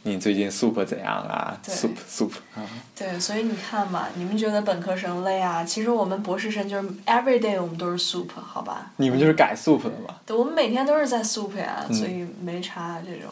[0.05, 2.63] 你最近 soup 怎样啊对？soup soup 啊，
[2.97, 5.63] 对，所以你看嘛，你们觉得本科生累啊？
[5.63, 8.93] 其实我们博士生就是 every day 我们都是 soup，好吧？
[8.97, 10.15] 你们就是改 soup 的嘛？
[10.25, 12.61] 对，我们每天都是在 soup 呀，嗯所以没
[12.95, 13.31] 差这种。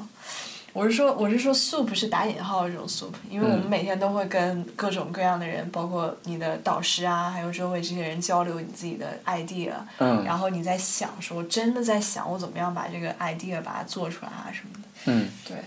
[0.75, 14.89] 我是说，我是说 soup 是打引号的这种 soup，因为我们嗯每天都会跟各种各样的人，包括你的导师啊，还有周围这些人交流你自己的 idea，嗯然后你在想说，真的在想我怎么样把这个 idea 把它做出来啊什么的。
[15.13, 15.59] 嗯对，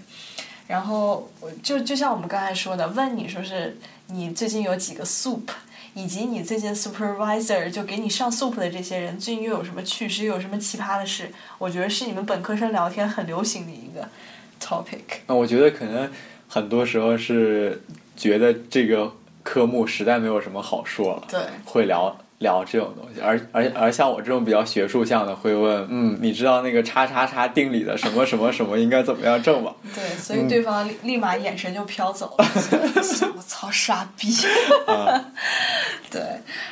[0.66, 1.30] 然后
[1.62, 3.78] 就就像我们刚才说的，问你说是
[4.08, 5.44] 你最近有几个 soup，
[5.96, 11.32] 以及你最近 supervisor 就给你上 soup 的这些人最近又有什么趣事，又有什么奇葩的事？
[11.58, 14.08] 我觉得是你们本科生聊天很流行的一个
[14.62, 15.22] topic。
[15.28, 16.12] 那我觉得可能
[16.50, 17.82] 很多时候是
[18.18, 29.74] 觉得这个科目实在没有什么好说了，对会聊聊这种东西，而而而像我这种比较学术向的，会问，嗯，你知道那个叉叉叉定理的什么什么什么应该怎么样证吗？
[29.96, 32.46] 对，所以对方立立马眼神就飘走了，
[33.38, 34.28] 我操，傻逼！
[34.86, 35.26] 啊
[36.12, 36.22] 对，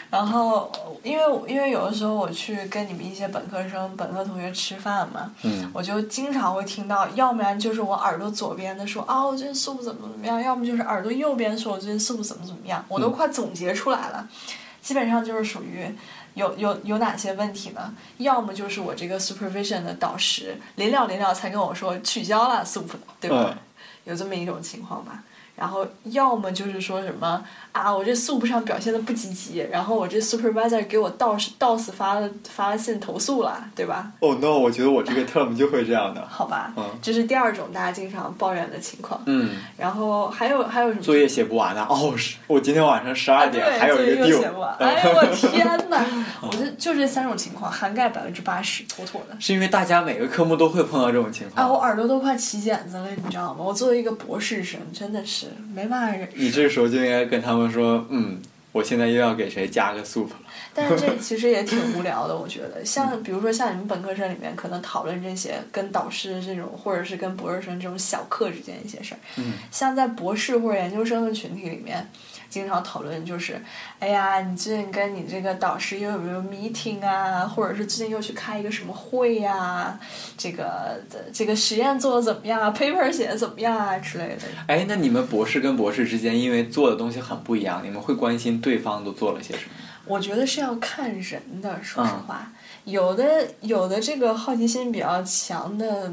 [0.10, 0.72] 然后
[1.02, 14.28] 因为因为有的时候我去跟你们一些本科生、本科同学吃饭嘛，嗯我就经常会听到，要不然就是我耳朵左边的说啊，我最近速度怎么怎么样，要么就是耳朵右边说我最近速度怎么怎么样，我都快总结出来了，
[14.84, 15.90] 基本上就是属于。
[16.36, 17.94] 有有有哪些问题呢？
[18.18, 22.90] 要么就是我这个 supervision 的导师临了临了才跟我说取消了 sup，
[23.22, 23.52] 对吧？
[23.52, 23.58] 嗯
[24.06, 25.24] 有这么一种情况吧。
[25.56, 34.58] 然后要么就是说什么啊，我这 sup 上表现的不积极，然后我这 supervisor 给我 DOS DOS 发了发了信投诉了，对吧？，Oh no！
[34.58, 36.26] 我觉得我这个 term 就会这样的。
[36.28, 39.22] 好吧，嗯这是第二种大家经常抱怨的情况。
[39.26, 41.02] 嗯，然后还有还有什么？
[41.02, 44.76] 作业写不完的哦，是我今天晚上十二点还有一个写不完。
[44.78, 46.04] 哎呦我 天哪！
[46.42, 49.36] 我就就这三种情况，涵盖百分之八十，妥妥的。
[49.40, 53.64] 是因为大家每个科目都会碰到这种情况啊，我，耳朵都快起茧子了，你知道吗？
[53.64, 55.43] 我作为一个博士生，真的是
[55.74, 60.38] 没办法忍你这时候就应该跟他们说，嗯，我现在又要给谁加个 soup 了。
[60.74, 62.84] 但是这 其实也挺无聊的，我觉得。
[62.84, 69.20] 像比如说像你们本科生里面，可能讨论这些跟导师这种，或者是跟博士生这种小课之间一些事儿。
[69.38, 72.08] 嗯像在博士或者研究生的群体里面，
[72.54, 73.60] 经常讨论就是，
[73.98, 77.40] 哎呀，你最近跟你这个导师又有没有 meeting 啊？
[77.48, 80.00] 或者是最近又去开一个什么会呀、
[80.38, 81.02] 这个
[81.34, 84.44] 这个实验做的怎么样啊？paper 写的怎么样啊之类的。
[84.68, 89.72] 哎，那你们博士跟博士之间，因为做的东西很不一样，你们会关心对方都做了些什么？
[90.06, 92.52] 我觉得是要看人的，说实嗯话，
[92.84, 96.12] 有的有的这个好奇心比较强的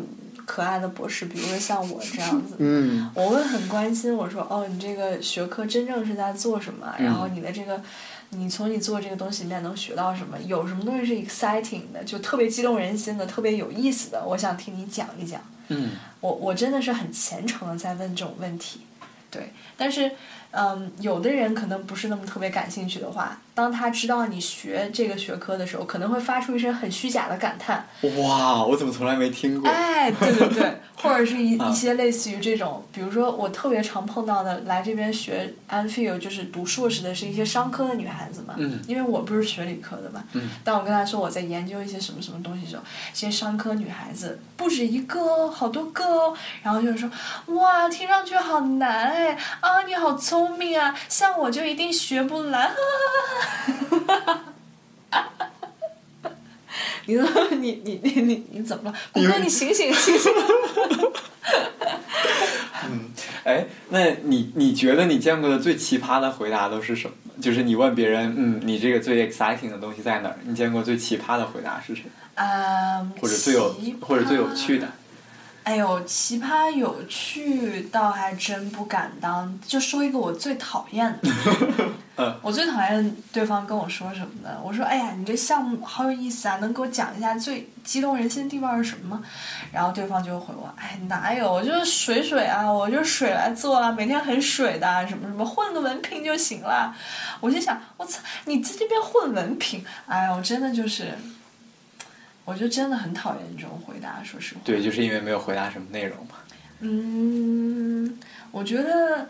[0.50, 6.92] 可爱的博士，比如说像我这样子， 嗯我会很关心，我说哦，你这个学科真正是在做什么？
[6.98, 7.80] 然后嗯你的这个，
[8.30, 10.36] 你从你做这个东西里面能学到什么？
[10.44, 15.40] 有什么东西是 exciting 的，就特别激动人心的，特别有意思的，我想听你讲一讲。
[15.68, 18.80] 嗯我我真的是很虔诚的在问这种问题，
[19.30, 20.10] 对，但是，
[20.50, 29.68] 嗯，有的人可能不是那么特别感兴趣的话，当他知道你学这个学科的时候，可能会发出一声很虚假的感叹，哇，我怎么从来没听过？
[29.68, 47.10] 哎，对对对， 或者是一啊一些类似于这种，比如说我特别常碰到的，来这边学 Anfield 就是读硕士的是一些商科的女孩子嘛，嗯因为我不是学理科的嘛，嗯当我跟她说我在研究一些什么什么东西的时候，这些商科女孩子不止一个哦，好多个哦，然后就是说
[47.56, 53.49] 哇，听上去好难哎，啊你好聪明啊，像我就一定学不来，你说
[57.06, 57.16] 你
[57.82, 58.96] 你你你你怎么了？
[59.12, 60.32] 谷歌，你醒醒醒醒！
[63.44, 67.14] 哎，那你你觉得你见过的最奇葩的回答都是什么？
[67.40, 70.36] 就是你问别人，嗯，你这个最 exciting 的东西在哪儿？
[70.44, 72.10] 你见过最奇葩的回答是什么？
[72.36, 74.92] 嗯，或者最有或者最有趣葩的？
[75.70, 81.28] 哎呦，奇葩有趣倒还真不敢当，就说一个我最讨厌的。
[82.18, 84.50] 嗯我最讨厌对方跟我说什么呢？
[84.64, 89.22] 我说：“哎呀，你这项目好有意思啊，能给我讲一下最激动人心的地方是什么吗？”
[89.72, 96.92] 然后对方就回我：“哎，哪有，我就是水水啊，我就水来做啊，每天很水的啊，什么什么，混个文凭就行了。”
[97.40, 101.16] 我就想，我操，你在这边混文凭，哎呀，我真的就是，
[102.50, 104.60] 我就真的很讨厌这种回答，说实话。
[104.64, 106.34] 对，就是因为没有回答什么内容嘛。
[106.80, 108.18] 嗯，
[108.50, 109.28] 我觉得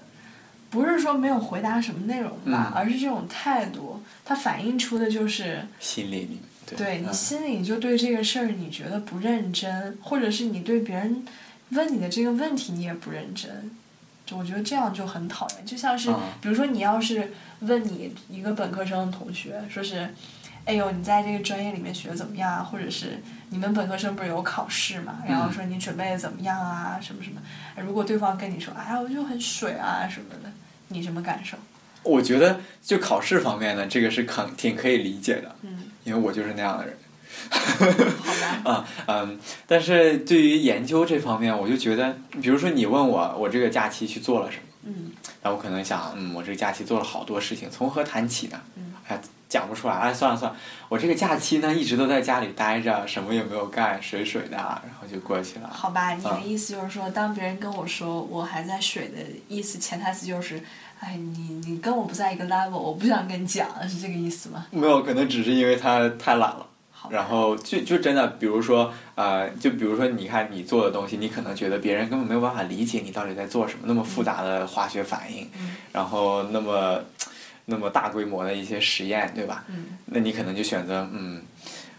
[0.70, 11.24] 不是说没有回答什么内容吧，嗯而是这种态度，它反映出的就是心里里对对你嗯心里就对这个事儿你觉得不认真，或者是你对别人
[11.70, 13.70] 问你的这个问题你也不认真。
[14.24, 20.08] 就我觉得这样就很讨厌，就像是嗯比如说你要是问你一个本科生的同学，说是，
[20.70, 22.62] 哎呦你在这个专业里面学的怎么样啊？
[22.62, 25.18] 或者是你们本科生不是有考试嘛？
[25.28, 26.96] 然后说你准备的怎么样啊？
[27.02, 27.40] 什么什么？
[27.84, 30.52] 如果对方跟你说，哎呀我就很水啊什么的，
[30.86, 31.56] 你什么感受？
[32.04, 36.96] 我觉得就考试方面呢，这个是肯挺可以理解的，嗯，因为我就是那样的人。
[37.50, 45.10] 好吧， 啊，嗯，但是对于研究这方面，我就觉得，比如说你问我，我这个假期去做了什么，嗯
[45.42, 48.60] 那我可能想，嗯，我这个假期做了好多事情，从何谈起呢？
[48.76, 49.20] 嗯哎，
[49.50, 50.56] 讲不出来，哎，算了算了，
[50.88, 55.68] 我这个假期呢一直都在家里待着，什么也没有干，水水的，然后就过去了。
[55.70, 59.16] 好吧，你的嗯意思就是说，当别人跟我说我还在水的
[59.48, 60.62] 意思，潜台词就是，
[61.00, 64.64] 哎，你你跟我不在一个 level，我不想跟你讲，是这个意思吗？
[64.70, 66.66] 没有，可能只是因为他太懒了。
[66.92, 77.02] 好然后就就真的，比如说，呃，就比如说，你看你做的东西，你可能觉得别人根本没有办法理解你到底在做什么，那么复杂的化学反应，嗯然后那么
[77.66, 79.64] 那么大规模的一些实验，对吧？
[79.68, 81.42] 嗯那你可能就选择，嗯，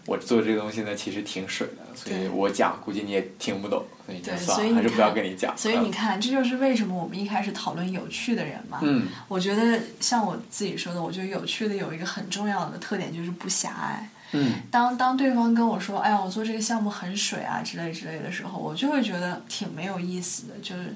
[0.06, 5.56] 我做这个东西呢，其实挺水的，所以我讲估计你也听不懂，所以就对算了，还是不要跟你讲。
[5.56, 8.80] 所以你看，这就是为什么我们一开始讨论有趣的人嘛。
[8.82, 14.08] 嗯，我觉得像我自己说的，我觉得有趣的有一个很重要的特点就是不狭隘。
[14.34, 20.54] 嗯当当对方跟我说：“哎呀，我做这个项目很水啊之类之类的时候，我就会觉得挺没有意思的。
[20.62, 20.94] 就是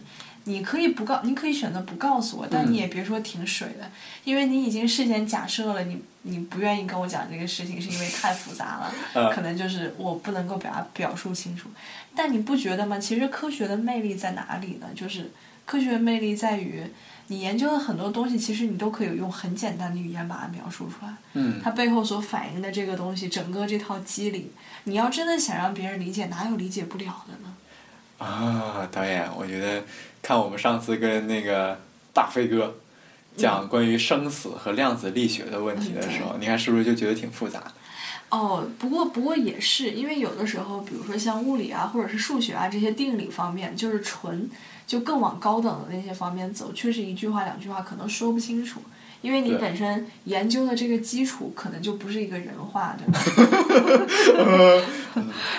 [0.48, 3.90] 你可以不告，你可以选择不告诉我，但嗯你也别说挺水的，
[4.24, 11.68] 因为你已经事先假设了你你不愿意跟我讲这个事情，是因为太复杂了，呃可能就是我不能够表达表述清楚。
[12.14, 12.98] 但你不觉得吗？
[12.98, 14.86] 其实科学的魅力在哪里呢？
[14.94, 15.30] 就是
[15.64, 16.84] 科学的魅力在于。
[17.28, 21.12] 你研究的很多东西，其实你都可以用很简单的语言把它描述出来。
[21.32, 24.52] 嗯它背后所反映的这个东西，整个这套机理，
[24.84, 27.52] 你要真的想让别人理解，哪有理解不了的呢？
[28.18, 29.82] 啊，导演，我觉得
[30.26, 31.78] 看我们上次跟那个
[32.12, 32.74] 大飞哥
[33.36, 37.72] 讲关于生死和量子力学的问题的时候，你看是不是就觉得挺复杂的？
[38.30, 44.50] 哦，不过不过也是，因为有的时候，比如说像物理啊，或者是数学啊这些定理方面，就是纯
[44.84, 48.80] 就更往高等的那些方面走，确实一句话两句话可能说不清楚，
[49.22, 53.20] 因为你本身研究的这个基础可能就不是一个人话，对吧？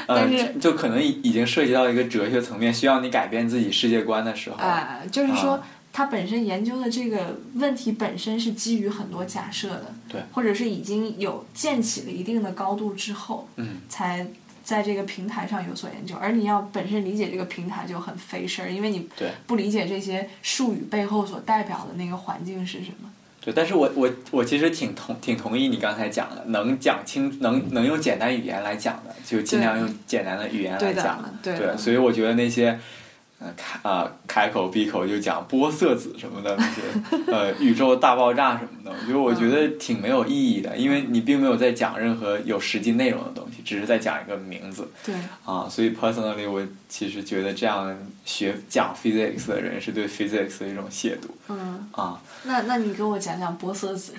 [0.07, 14.27] 但 呃，是就就可能已已经涉及到一个哲学层面，需要你改变自己世界观的时候，啊、就是说啊，它本身研究的这个问题本身是基于很多假设的，对或者是已经有建起了一定的高度之后，嗯，才
[14.63, 16.15] 在这个平台上有所研究。
[16.15, 23.09] 而你要本身理解这个平台就很费事儿，因为你对不理解这些术语背后所代表的那个环境是什么。
[23.47, 31.23] 对，但是我我我其实挺同挺同意你刚才讲的，能讲清能能用简单语言来讲的，就尽量用简单的语言来讲。
[31.41, 32.77] 对的所以我觉得那些。
[33.39, 36.81] 呃，开啊、开口闭口就讲玻色子什么的那些，
[37.31, 45.13] 呃， 宇宙大爆炸什么的，我觉得我觉得挺没有意义的，因为你并没有在讲任何有实际内容的东西，只是在讲一个名字对，
[45.45, 45.67] 啊。
[45.69, 47.95] 所以 personally，我其实觉得这样
[48.25, 52.19] 学讲 physics 的人是对 physics 的一种亵渎嗯，啊。
[52.43, 54.13] 那那你给我讲讲波色子。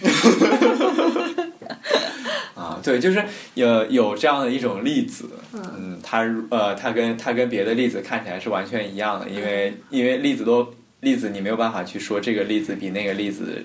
[2.78, 3.24] 啊，对，就是
[3.54, 13.64] 有有这样的一种粒子，嗯嗯，它呃它跟它跟别的粒子看起来是完全一样的，因为因为粒子都粒子你没有办法去说这个粒子比那个粒子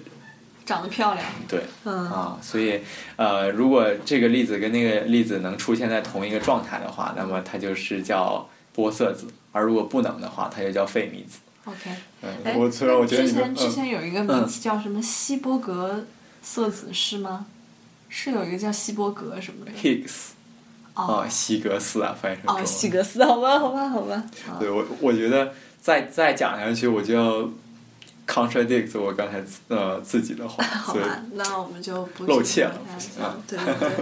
[0.65, 2.79] 长得漂亮，对嗯啊，所以
[3.15, 11.39] 呃如果这个粒子跟那个粒子能出现在同一个状态的话，那么它就是叫玻色子，而如果不能的话，它就叫费米子。
[11.65, 11.91] ，OK。
[12.57, 16.05] 我虽然我觉得之前之前嗯有一个名词叫什么希波格
[16.41, 17.45] 色子是吗？
[18.15, 20.33] 是有一个叫希伯格什么的？Higgs。
[20.93, 21.15] 哦。
[21.15, 24.13] 啊希格斯啊，翻译成中哦，希格斯，好吧，好吧，好吧。
[24.47, 24.57] 啊。
[24.59, 25.51] 对我，我觉得
[25.81, 27.49] 再再讲下去，我就要
[28.27, 32.79] contradict 我刚才呃自己的话， 好吧，那我们就不露怯了
[33.47, 33.99] 对对对，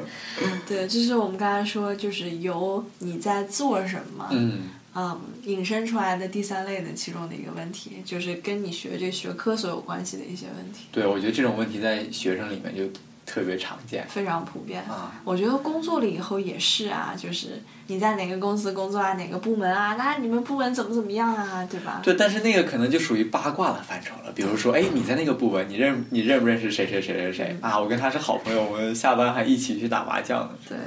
[0.68, 4.64] 对，这是我们刚才说，就是由你在做什么，嗯。
[4.94, 12.84] 嗯，引申出来的第三类的其中的一个问题，就是跟你学这学科所有关系的一些问题，对，我觉得这种问题在学生里面就
[13.32, 14.82] 特别常见非常普遍。
[14.84, 15.12] 啊。
[15.24, 22.02] 我觉得工作了以后也是啊，就是你在哪个公司工作啊，哪个部门啊，那你们部门怎么怎么样啊，对吧？
[22.04, 24.32] 对，但是那个可能就属于八卦的范畴了。
[24.34, 27.80] 比如说，哎，你在那个部门，你认你认不认识谁谁谁谁谁啊？
[27.80, 30.50] 我跟他是好朋友，我们下班还一起去打麻将呢。
[30.68, 30.78] 对，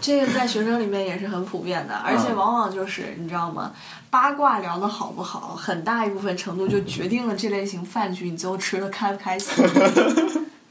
[0.00, 3.72] 这个在学生里面也是很普遍的， 而且嗯往往就是你知道吗？
[4.10, 9.64] 八卦聊的好不好，很大一部分程度就决定了这类型饭局你最后吃的开不开心。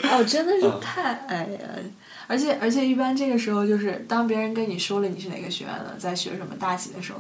[0.04, 1.60] 哦，真的是嗯太哎呀！
[2.28, 7.20] 而且而且一般这个时候就是当别人跟你说了你是哪个学院的，在学什么大几的时候，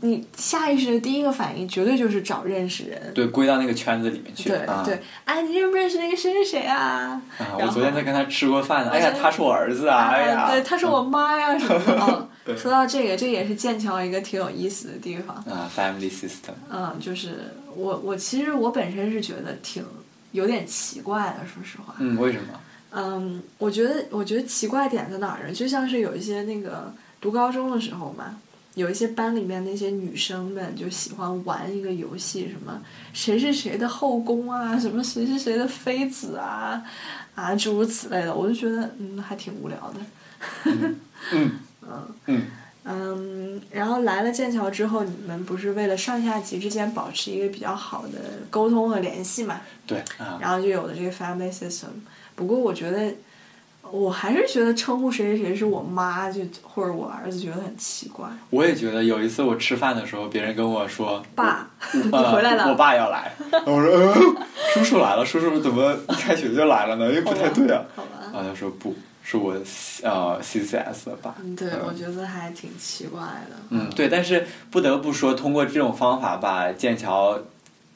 [0.00, 3.12] 你下意识的第一个反应绝对就是找认识人。
[3.14, 4.48] 对，归到那个圈子里面去。
[4.48, 7.22] 对啊、对，哎，你认不认识那个谁谁谁啊？
[7.38, 8.90] 啊，我昨天在跟他吃过饭呢。
[8.90, 10.10] 哎呀，他是我儿子啊！
[10.12, 12.56] 哎呀，对，他是我妈呀什么的。
[12.58, 15.36] 说到这个，这也是剑桥一个挺有意思的地方。
[15.36, 16.52] 啊，family system。
[16.70, 19.82] 嗯，就是我我其实我本身是觉得挺
[20.34, 21.94] 有点奇怪的，说实话。
[21.98, 22.60] 嗯，为什么？
[22.90, 25.54] 嗯，我觉得我觉得奇怪点在哪儿呢？
[25.54, 28.36] 就像是有一些那个读高中的时候嘛，
[28.74, 32.82] 有一些班里面那些女生们就喜欢玩一个游戏，什么
[33.12, 36.82] 谁是谁的后宫啊，什么谁是谁的妃子啊，
[37.36, 40.00] 啊诸如此类的，我就觉得嗯还挺无聊的。
[40.66, 40.96] 嗯
[41.32, 41.52] 嗯
[42.26, 42.42] 嗯，
[43.70, 48.18] 然后来了剑桥之后，你们不是为了上下级之间保持一个比较好的
[48.50, 49.60] 沟通和联系嘛？
[49.86, 51.86] 对啊，然后就有了这个 family system。
[52.34, 53.12] 不过我觉得，
[53.90, 58.26] 我还是觉得称呼谁谁谁是我妈就或者我儿子，觉得很奇怪。
[58.50, 62.68] 我也觉得有一次我吃饭的时候，别人跟我说爸， 你呃回来了。
[62.70, 64.36] 我爸要来， 然后我说嗯，
[64.74, 67.12] 叔叔来了，叔叔怎么一开学就来了呢？
[67.12, 67.84] 又不太对啊。
[67.94, 68.10] 好吧。
[68.32, 68.94] 然后他说不
[69.26, 69.54] 是我
[70.02, 71.34] 呃 CCS 的吧。
[71.42, 73.56] 嗯，对，我觉得还挺奇怪的。
[73.70, 77.40] 嗯，对，但是不得不说，通过这种方法把剑桥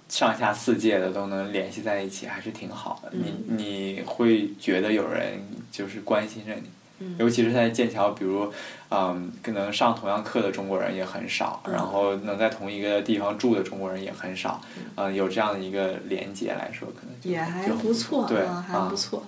[0.08, 3.12] 上下四届的都能联系在一起，还是挺好的。
[3.12, 5.38] 你你会觉得有人
[5.70, 6.62] 就是关心着你，
[7.00, 8.50] 嗯尤其是在剑桥，比如
[8.90, 14.58] 嗯，可能上同样课的中国人也很少，嗯然后能在同一个地方住的中国人也很少，
[14.96, 19.22] 嗯，有这样的一个连接来说，可能就也还不错，对嗯，还啊不错。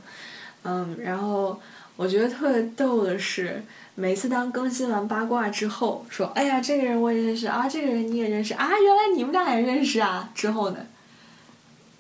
[0.62, 1.59] 嗯，然后
[2.01, 3.62] 我觉得特别逗的是，
[3.94, 10.78] 每次当更新完八卦之后，说“哎呀，这个人我也认识啊，这个人你也认识啊，原来你们俩也认识啊”之后呢，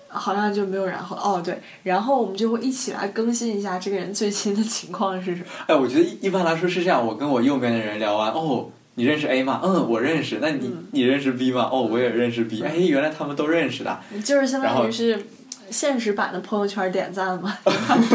[0.08, 5.46] 好像就没有然后哦，对，然后我们就会一起来更新一下这个人最新的情况是什么。
[5.66, 9.60] 哎，我觉得一一般来说是这样，我跟我右边的人聊完，哦，你认识 A 吗？
[9.62, 10.38] 嗯，我认识。
[10.40, 11.68] 那你、嗯你认识 B 吗？
[11.70, 12.62] 哦，我也认识 B。
[12.62, 14.00] 哎，原来他们都认识的。
[14.24, 15.26] 就是相当于是
[15.70, 17.56] 现实版的朋友圈点赞吗。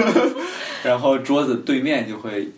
[0.83, 2.49] 然后桌子对面就会，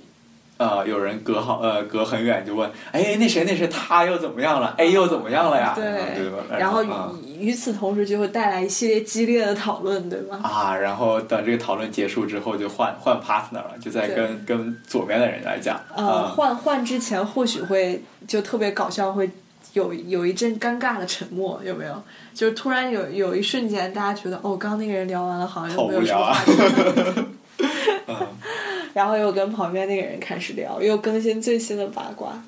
[0.57, 5.73] 呃，有人隔好呃隔很远就问，哎，那谁那谁他又怎么样了？A 又怎么样了呀？
[5.77, 5.81] 嗯
[6.15, 6.37] 对吧？
[6.57, 10.39] 然后啊与与此同时就会带来一系列激烈的讨论，对吧？
[10.41, 15.79] 啊，然后等这个讨论结束之后，就换换 partner 了，就在跟跟左边的人来讲。
[15.95, 19.29] 呃，啊换换之前或许会就特别搞笑，会
[19.73, 22.03] 有有一阵尴尬的沉默，有没有？
[22.33, 27.21] 就是突然有有一瞬间，大家觉得哦，刚刚那个人聊完了，好像又没有什么无聊啊话题，
[28.07, 28.27] 嗯
[28.93, 32.41] 然后又跟旁边那个人开始聊，又更新最新的八卦。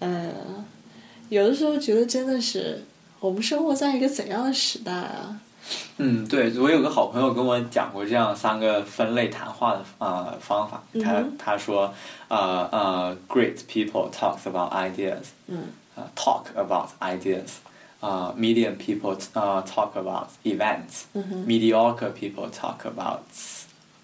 [0.00, 0.32] 嗯，
[1.28, 2.84] 有的时候觉得真的是
[3.18, 5.40] 我们生活在一个怎样的时代啊？
[5.98, 10.82] 嗯，对，我有个好朋友跟我讲过这样三个分类谈话的呃方法。
[11.04, 11.92] 他、嗯他说，
[12.28, 15.64] 呃呃，great people talks about ideas，嗯呃
[16.14, 17.48] ，talk about ideas，
[18.00, 21.04] 呃，medium people 呃 talk about events，、
[21.46, 23.20] mediocre people talk about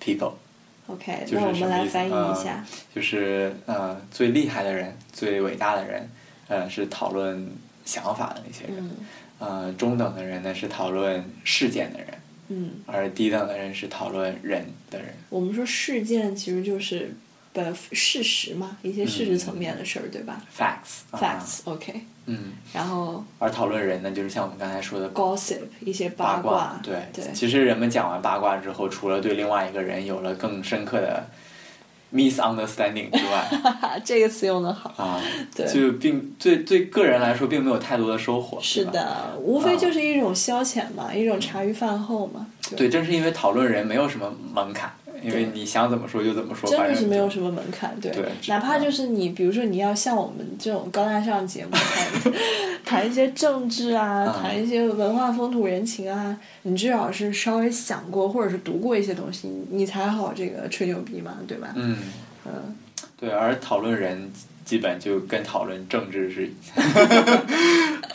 [0.00, 2.64] people，，OK，就是那我们来翻译呃一下。
[2.94, 6.10] 就是呃最厉害的人、最伟大的人，
[6.48, 7.50] 呃是讨论
[7.84, 8.96] 想法的那些人，嗯
[9.38, 12.08] 呃中等的人呢是讨论事件的人。
[12.48, 15.14] 嗯，而低等的人是讨论人的人。
[15.30, 17.10] 我们说事件其实就是
[17.54, 31.24] 的事实嘛，一些事实层面的事儿，对吧 facts 啊？Facts，OK，、嗯，然后而讨论人呢，就是像我们刚才说的 gossip 一些八卦，对对其实人们讲完八卦之后，除了对另外一个人有了更深刻的
[32.12, 33.48] misunderstanding 之外，
[34.04, 34.92] 这个词用的好。
[34.96, 35.20] 啊，
[35.54, 38.58] 对就并对对个人来说，并没有太多的收获。
[38.60, 38.84] 是。
[38.86, 42.46] 的，无非就是一种消遣嘛，一种茶余饭后嘛。
[42.76, 44.92] 对，正是因为讨论人没有什么门槛，
[45.24, 51.70] 因为你想怎么说就怎么说，真的是没有什么门槛，对，对哪怕就是你，比如说你要像我们这种高大上节目
[52.84, 54.42] 谈 谈一些政治啊，嗯。
[54.42, 61.72] 谈一些文化风土人情啊，你至少是稍微想过或者是读过一些东西，你你才好这个吹牛逼嘛，对吧？
[61.74, 61.96] 嗯，
[62.44, 62.76] 嗯，
[63.18, 64.30] 对，而讨论人
[64.64, 66.50] 基本就跟讨论政治是，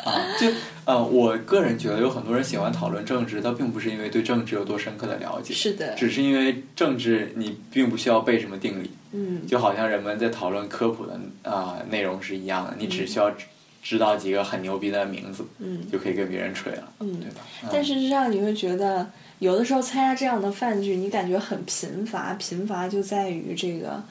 [0.03, 0.47] 啊，就
[0.85, 13.45] 呃，我个人觉得有很多人喜欢讨论政治，倒并不是因为对政治有多深刻的了解，是的，只是因为政治你并不需要背什么定理，嗯，就好像人们在讨论科普的啊、内容是一样的，你只需要知
[13.81, 17.41] 知道几个很牛逼的名字，嗯就可以跟别人吹了，嗯对吧？
[17.63, 19.07] 嗯但事实上，你会觉得
[19.39, 22.33] 有的时候参加这样的饭局，你感觉很贫乏。
[22.33, 24.03] 贫乏就在于这个，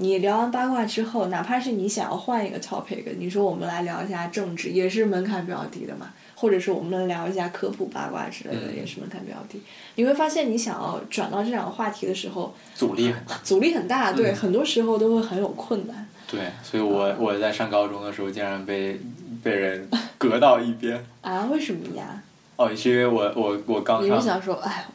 [0.00, 6.10] 你聊完八卦之后，哪怕是你想要换一个 topic，你说我们来聊一下政治，也是门槛比较低的嘛。
[6.34, 9.60] 或者是我们聊一下科普八卦之类的，嗯也是门槛比较低。
[9.96, 13.36] 你会发现，你想要转到这两个话题的时候，阻力很大。
[13.44, 16.08] 阻力很大，对，嗯很多时候都会很有困难。
[16.26, 18.98] 对，所以我我在上高中的时候，竟然被
[19.42, 19.86] 被人
[20.16, 21.04] 隔到一边。
[21.20, 21.46] 啊？
[21.52, 22.22] 为什么呀？
[22.56, 24.86] 哦，是因为我我我刚上，你是想说，哎，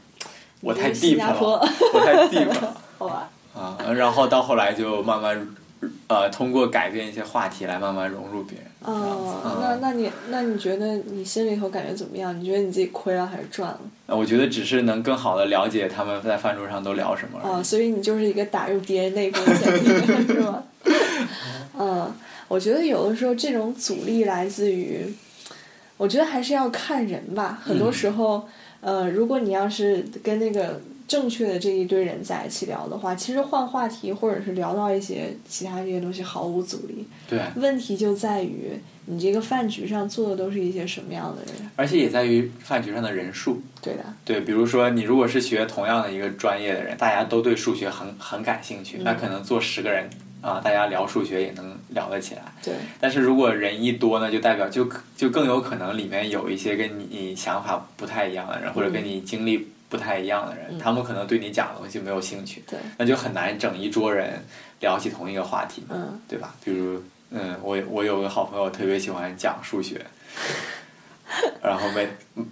[0.62, 3.30] 我太你这新 deep 加坡了，我太 deep 了好吧？
[3.56, 3.78] 啊！
[3.96, 5.48] 然后到后来就慢慢，
[6.08, 8.68] 呃，通过改变一些话题来慢慢融入别人。
[8.82, 12.38] 哦，嗯那那你那你觉得你心里头感觉怎么样？
[12.40, 13.80] 你觉得你自己亏了还是赚了？
[14.08, 17.54] 那我觉得只是能更好的了解他们在饭桌上都聊什么而已。
[17.56, 20.64] 哦，所以你就是一个打入敌人内部的潜艇，是吗？
[21.80, 22.14] 嗯，
[22.48, 25.14] 我觉得有的时候这种阻力来自于，
[25.98, 27.60] 我觉得还是要看人吧。
[27.64, 28.48] 很多时候，
[28.82, 37.08] 呃，如果你要是跟那个正确的这一堆人在一起聊的话，其实换话题或者是聊到一些其他这些东西毫无阻力。
[37.30, 38.72] 对，问题就在于
[39.06, 41.70] 你这个饭局上坐的都是一些什么样的人？
[41.76, 43.62] 而且也在于饭局上的人数。
[43.82, 50.10] 对的，对，比如说你如果是学同样的一个专业的人，大家都对数学很很感兴趣，那可能坐十个人
[50.42, 52.42] 啊、大家聊数学也能聊得起来。
[52.64, 52.74] 对。
[53.00, 62.64] 但是如果人一多呢，就代表就就更有可能里面有一些跟你想法不太一样的人，或者跟你经历不太一样的人，嗯他们可能对你讲的东西没有兴趣，
[62.98, 64.44] 那就很难整一桌人
[64.80, 66.56] 聊起同一个话题，嗯，对吧？
[66.64, 70.02] 比如，嗯，我我有个好朋友特别喜欢讲数学，
[71.64, 72.46] 然后每嗯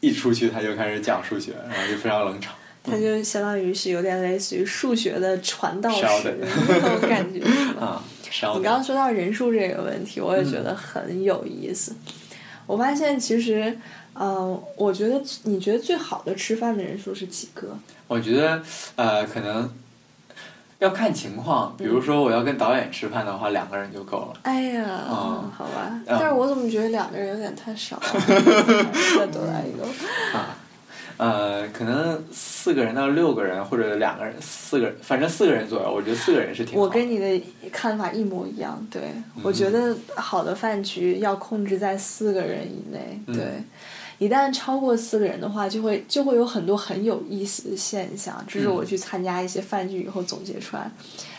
[0.00, 2.54] 一出去他就开始讲数学，然后就非常冷场。
[2.88, 7.40] 他就相当于是有点类似于数学的传道士那种感觉。
[7.80, 8.00] 啊，
[8.54, 11.96] 你刚刚说到人数这个问题，我也觉得很有意思。
[12.64, 13.76] 我发现其实，
[14.18, 17.68] 嗯、我觉得你觉得最好的吃饭的人数是几个？
[18.08, 18.62] 我觉得
[18.96, 19.70] 呃，可能
[20.78, 24.40] 要看情况，比如说我要跟导演吃饭的话，两个人就够了。
[24.42, 28.02] 哎呀，哦好吧，嗯但是我怎么觉得两个人有点太少了？
[29.18, 29.86] 再多来一个。
[31.18, 36.82] 呃，可能四个人到六个人，或者两个人、四个人，反正四个人左右，我觉得四个人是挺好的。
[36.82, 37.42] 我跟你的
[37.72, 39.00] 看法一模一样，对、
[39.42, 43.44] 我觉得好的饭局要控制在四个人以内，嗯对。
[44.18, 50.90] 一旦超过四个人的话，就会就会有很多很有意思的现象，这是嗯我去参加一些饭局以后总结出来。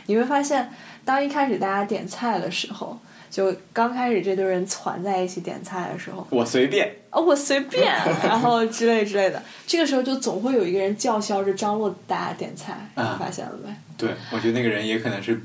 [0.06, 0.72] 你会发现，
[1.04, 2.98] 当一开始大家点菜的时候，
[3.30, 13.74] 就刚开始这堆人攒在一起点菜的时候，我随便，哦，我随便，然后之类之类的，这个时候就总会有一个人叫嚣着张罗大家点菜，你啊发现了没？
[13.98, 15.42] 对我觉得那个人也可能是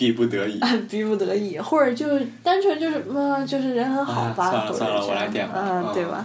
[0.00, 0.58] 逼不得已。
[0.88, 6.24] 逼不得已，或者就是单纯就是嗯，就是人很好吧，啊算了算了我来点吧嗯，嗯对吧？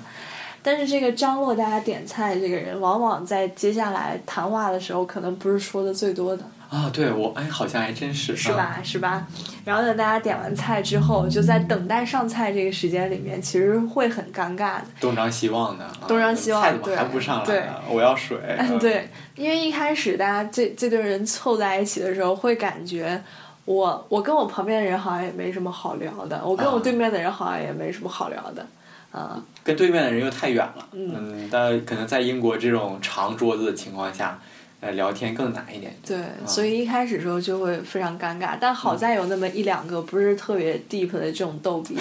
[0.64, 8.80] 但是这个张罗大家点菜这个人，往往在接下来谈话的时候，可能不是说的最多的，啊，对我哎，好像还真是，是吧？
[8.82, 9.28] 是吧？
[9.66, 14.86] 然后等大家点完菜之后，就在等待上菜这个时间里面，其实会很尴尬的。
[15.02, 17.64] 东张西望的，啊东张西望菜怎么对还不上来对？
[17.90, 18.38] 我要水。
[18.58, 23.22] 嗯， 对，因为一开始大家这这堆人凑在一起的时候，会感觉
[23.66, 28.66] 我我跟我旁边的人好像也没什么好聊的，我跟我啊对面的人好像也没什么好聊的，
[29.12, 30.88] 啊、跟对面的人又太远了。
[30.92, 34.40] 嗯但可能在英国这种长桌子的情况下，
[34.82, 35.96] 呃，聊天更难一点。
[36.06, 41.96] 对，所以一开始时候就会非常尴尬，但好在有那么一两个不是特别 deep 的这种逗比，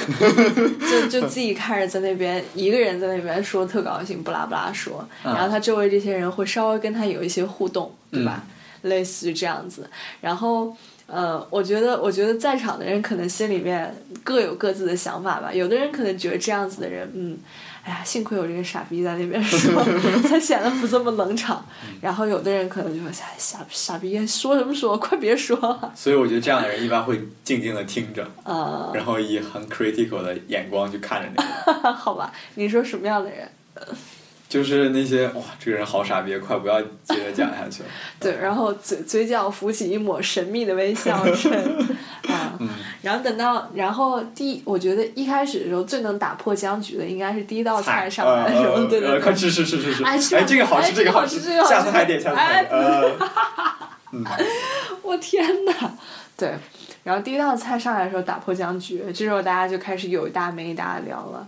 [0.90, 8.44] 就就自己开始在那边一个人在那边说特高兴，不拉不拉说，然后他周围这些人会稍微跟他有一些互动，对吧？
[8.82, 9.88] 类似于这样子。
[10.20, 10.76] 然后，
[11.14, 13.94] 呃，我觉得，我觉得在场的人可能心里面
[14.24, 15.52] 各有各自的想法吧。
[15.52, 17.38] 有的人可能觉得这样子的人，嗯，
[17.84, 19.84] 哎呀，幸亏有这个傻逼在那边说，
[20.28, 21.64] 才显得不这么冷场。
[22.00, 25.92] 然后有的人可能就说，哎，傻傻逼说什么说，快别说了。
[25.94, 31.94] 所以我觉得这样的人一般会静静的听着，呃，然后以很 critical 的眼光去看着那个人。
[31.94, 33.48] 好吧，你说什么样的人？
[34.48, 37.88] 就是那些哇，这个人好傻逼，快不要接着讲下去了。
[38.20, 41.48] 对，然后嘴嘴角浮起一抹神秘的微笑， 是
[42.28, 42.56] 啊，
[43.02, 50.04] 然后等到，然后第，我觉得一开始的时候最能打破僵局的，应该是第一道菜上来的时候，呃对对对，呃快吃吃吃吃吃！
[50.04, 50.16] 哎
[50.46, 52.36] 这个好吃，哎这个好吃这个好吃下次还点，下次。
[52.36, 52.70] 还点。
[52.70, 53.10] 呃，
[55.02, 55.72] 我天哪，
[56.36, 56.54] 对，
[57.02, 61.46] 然后第一道菜上来的时候打破僵局，这时候大家就开始有一搭没一搭的聊了，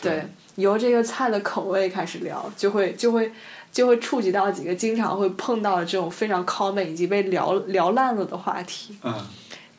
[0.00, 0.26] 对，
[0.56, 3.32] 由这个菜的口味开始聊，就会就会
[3.72, 9.14] 就会触及到几个经常会碰到的这种非常 common 已经被聊聊烂了的话题，嗯，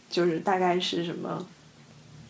[0.10, 1.46] 就是大概是什么。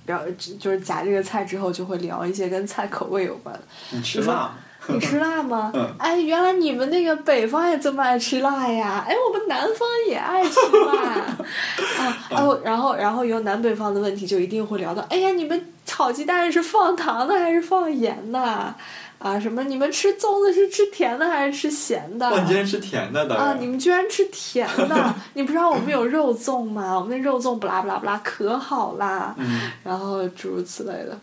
[0.06, 0.22] 聊
[0.58, 3.62] 就是夹这个菜之后，就会聊一些跟菜口味有关的。
[3.92, 4.52] 你吃辣吗？
[4.88, 5.70] 你吃辣吗？
[5.76, 9.04] 嗯哎，原来你们那个北方也这么爱吃辣呀！
[9.06, 10.94] 哎，我们南方也爱吃辣
[12.00, 12.18] 啊！
[12.32, 18.40] 哦，然后然后由南北方的问题就一定会聊到，哎呀，你们炒鸡蛋是放糖的还是放盐的？
[19.18, 19.64] 啊，什么？
[19.64, 22.30] 你们吃粽子是吃甜的还是吃咸的？
[23.36, 23.56] 啊！
[23.60, 25.16] 你们居然吃甜的？
[25.34, 26.94] 你不知道我们有肉粽吗？
[26.96, 29.34] 我们那肉粽不拉不拉不拉可好啦！
[29.40, 31.18] 嗯，然后诸如此类的，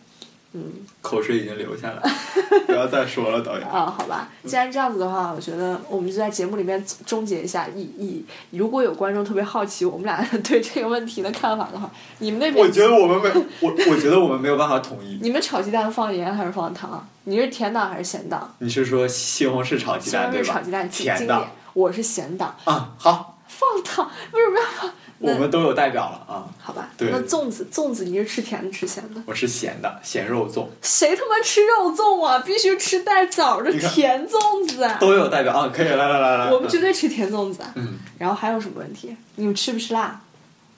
[0.55, 0.71] 嗯。
[1.01, 2.01] 口水已经流下来了，
[2.65, 3.67] 不要再说了，导演。
[3.67, 8.25] 啊，好吧，既然这样子的话，我觉得我们就在节目里面终结一下意义。
[8.51, 11.87] 如果有观众特别好奇我们俩对这个问题的看法的话，
[12.19, 13.29] 你们那边我觉得我们没，
[13.59, 15.19] 我我觉得我们没有办法统一。
[15.21, 17.07] 你们炒鸡蛋放盐还是放糖？
[17.25, 18.55] 你是甜党还是咸党？
[18.59, 20.47] 你是说西红柿炒鸡蛋对吧？
[20.47, 24.91] 柿炒鸡蛋经甜的我是咸党，啊，好，放糖为什么要放？
[25.19, 26.47] 我们都有代表了啊。
[26.59, 29.21] 好吧，对那粽子粽子你是吃甜的吃咸的？
[29.25, 32.39] 我吃咸的，咸肉粽谁他妈吃肉粽啊？
[32.39, 34.97] 必须吃带枣的甜粽子啊！
[34.99, 36.51] 都有代表啊，可以来来来来。
[36.51, 37.71] 我们绝对吃甜粽子啊！
[37.75, 39.15] 嗯，然后还有什么问题？
[39.35, 40.21] 你们吃不吃辣？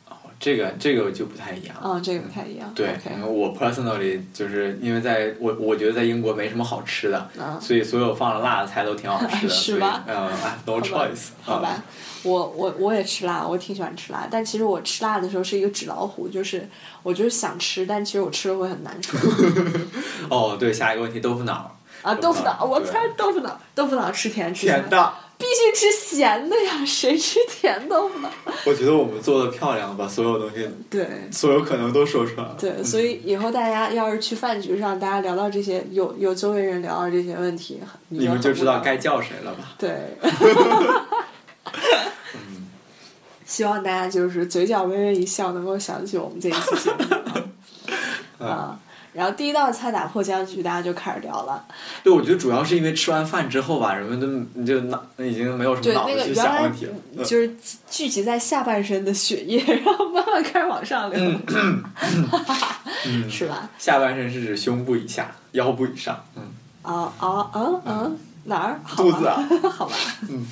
[0.10, 1.76] 哦这个这个就不太一样。
[1.78, 2.72] 啊、这个不太一样。
[2.76, 11.84] 对我 personally 就是因为在我我觉得在英国没什么好吃的，啊所以所有放了辣的菜都挺好吃的， 是吧嗯，哎，no choice， 好吧啊，
[12.28, 16.68] 我我我也吃辣，我挺喜欢吃辣，但其实我吃辣的时候是一个纸老虎，就是
[17.04, 19.18] 我就是想吃，但其实我吃了会很难受。
[20.30, 25.14] 哦，对，下一个问题，豆腐脑，啊，豆腐脑，我对猜豆腐脑，豆腐脑吃甜吃，甜的。
[25.40, 28.30] 必须吃咸的呀，谁吃甜豆腐脑？
[28.66, 31.08] 我觉得我们做的漂亮，把所有东西，对。
[31.32, 32.56] 所有可能都说出来了。
[32.60, 39.74] 对，所以以后大家要是去饭局上，大家聊到这些，有有周围人聊到这些问题，你们就知道该叫谁了吧？
[39.78, 40.18] 对。
[43.46, 48.48] 希望大家就是嘴角微微一笑，能够想起我们这一期节目啊。
[48.48, 48.80] 啊，
[49.14, 51.66] 然后第一道菜打破僵局，大家就开始聊了。
[52.04, 54.28] 对，我觉得主要是因为吃完饭之后吧，人们都
[54.66, 56.94] 就脑已经没有什么，脑子去想问题了。
[57.16, 57.56] 嗯就是
[57.90, 61.82] 聚集在下半身的血液，然后慢慢开始往上流，嗯
[63.32, 63.70] 是吧？
[63.80, 66.24] 下半身是指胸部以下、腰部以上。
[66.36, 66.44] 嗯，
[66.84, 68.12] 啊啊啊啊！
[68.48, 68.80] 哪儿？
[68.98, 69.48] 肚子啊。
[69.70, 69.96] 好吧。
[70.30, 70.46] 嗯。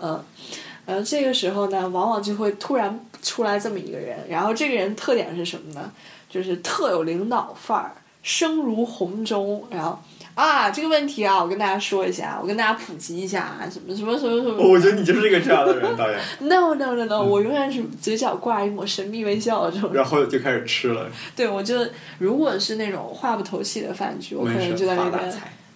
[0.00, 0.24] 嗯，
[0.84, 5.90] 然后这个时候呢，往往就会突然出来这么一个人，然后这个人特点是什么呢？
[6.28, 7.92] 就是特有领导范儿，
[8.22, 9.98] 声如洪钟，然后。
[10.34, 14.66] 啊，这个问题啊，我跟大家说一下，我跟大家普及一下啊，什么什么什么什么。
[14.66, 16.18] 我觉得你就是一个这样的人，导演。
[16.40, 19.92] No no no no，、我永远是嘴角挂一抹神秘微笑的这种。
[19.92, 21.06] 然后就开始吃了，
[21.36, 21.86] 对，我就
[22.16, 25.30] 如果是那种话不投机的饭局，我可能就在那边。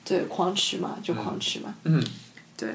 [0.07, 1.75] 对狂吃嘛，就狂吃嘛。
[1.85, 2.03] 嗯，
[2.57, 2.69] 对，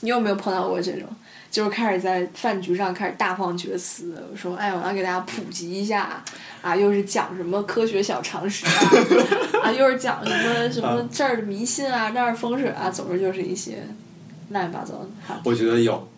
[0.00, 1.08] 你有没有碰到过这种？
[1.50, 6.22] 就是开始在饭局上开始大放厥词，说哎，我要给大家普及一下，
[6.62, 8.72] 啊，又是讲什么科学小常识啊，
[9.64, 13.84] 啊，又是讲什么什么这儿的迷信啊，那儿风水啊，总之就是一些
[14.50, 15.08] 乱七八糟的。
[15.42, 16.08] 我觉得有，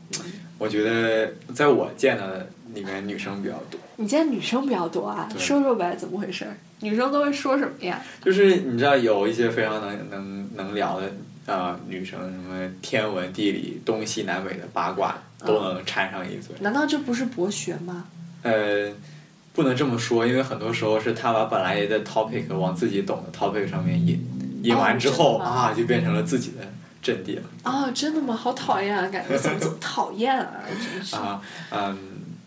[0.59, 3.81] 我觉得在我见的里面女生比较多。
[3.97, 5.29] 你见女生比较多啊？
[5.39, 6.57] 说说呗，怎么回事儿？
[6.81, 8.03] 女生都会说什么呀？
[8.23, 11.13] 就是你知道有一些非常能能能聊的
[11.47, 16.55] 呃女生，什么天文地理、东西南北的八卦都能掺上一嘴。
[16.61, 18.05] 难道这不是博学吗？
[18.43, 18.91] 呃，
[19.53, 26.67] 不能这么说，因为很多时候是他把本来的 topic 往自己懂的 topic 上面引，引完之后、啊，就变成了自己的
[27.01, 27.43] 阵地了。
[27.63, 28.35] 啊、真的吗？
[28.35, 29.07] 好讨厌啊！
[29.09, 30.65] 感觉怎么这么讨厌啊？
[30.69, 31.15] 真是。
[31.15, 31.97] 啊，嗯，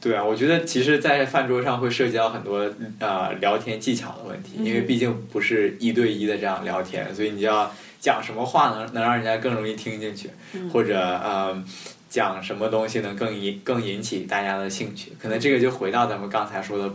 [0.06, 11.60] 对啊，我觉得其实，在饭桌上会涉及到很多呃聊天技巧的问题，因为嗯毕竟不是一对一的这样聊天，所以你就要讲什么话能能让人家更容易听进去，嗯或者呃
[12.08, 15.12] 讲什么东西能更引更引起大家的兴趣。
[15.20, 16.88] 可能这个就回到咱们刚才说的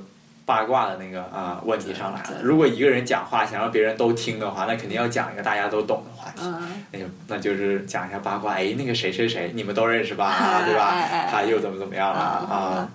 [0.46, 2.40] 八卦的那个啊、呃问题上来了。
[2.44, 6.42] 如果一个人讲话想让别人都听的话，那肯定要讲一个大家都懂的话题。
[6.44, 11.26] 嗯，那就那就是讲一下八卦，哎，那个谁谁谁，你们都认识吧， 哎对吧？
[11.28, 12.88] 他又怎么怎么样了啊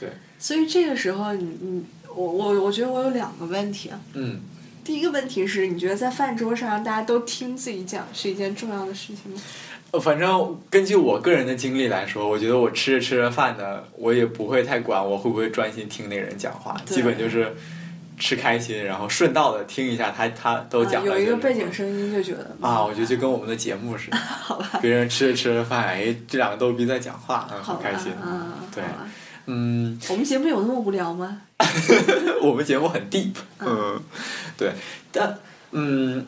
[0.00, 0.12] 啊？
[0.38, 1.84] 所以这个时候你你
[2.14, 3.98] 我我我觉得我有两个问题啊。
[4.12, 4.40] 嗯，
[4.84, 9.40] 第一个问题是，你觉得在饭桌上让大家都听自己讲是一件重要的事情吗？
[9.92, 17.54] 呃反正根据我个人的经历来说，我觉得我吃着吃着饭呢，我也不会太管我会不会专心听那个人讲话，对基本就是
[18.18, 24.18] 吃开心，然后顺道的听一下他他都讲啊、有一个背景声音就觉得啊，我觉得就跟我们的节目似的，
[24.82, 28.10] 别人吃着吃着饭，哎，这两个逗逼在讲话，嗯，好开心。
[28.14, 29.08] 啊，对好吧
[29.46, 31.42] 嗯，我们节目有那么无聊吗？
[32.42, 34.00] 我们节目很 deep，嗯，
[34.56, 34.72] 对，
[35.12, 35.38] 但
[35.72, 36.26] 嗯，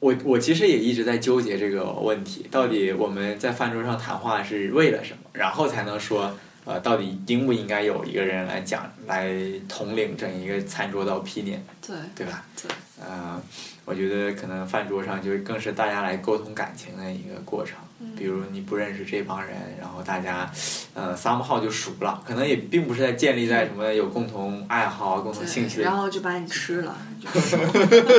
[0.00, 6.34] 我我其实也一直在纠结这个问题，到底我们在饭桌上谈话是为了什么，然后才能说。
[6.64, 9.32] 呃，到底应不应该有一个人来讲，来
[9.66, 12.44] 统领整一个餐桌的 opinion，对对吧？
[12.60, 12.70] 对，
[13.00, 13.40] 呃，
[13.86, 17.78] 我觉得可能饭桌上就是更是大家来沟通感情的一个过程。
[18.00, 20.50] 嗯比如你不认识这帮人，然后大家
[20.94, 27.56] 呃 somehow 就熟了，可能也并不是在建立在什么有共同爱好、共同兴趣，的然后就把你吃了， 就是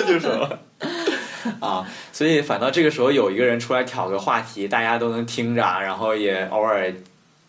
[0.06, 0.60] 就说了。
[1.62, 6.94] 啊，所以反倒这个时候有一个人出来挑个话题，大家都能听着，然后也偶尔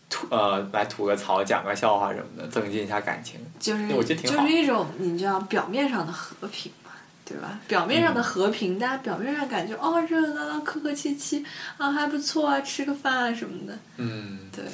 [0.09, 3.39] 吐呃来吐个槽、讲个笑话什么的，增进一下感情。
[3.59, 6.80] 就是我觉得挺好就是一种你知道表面上的和平嘛，
[7.25, 7.59] 对吧？
[7.67, 11.45] 表面上的和平，大家表面上感觉哦热热闹闹、客客气气
[11.77, 14.39] 啊还不错啊，吃个饭啊什么的，嗯。
[14.55, 14.65] 对。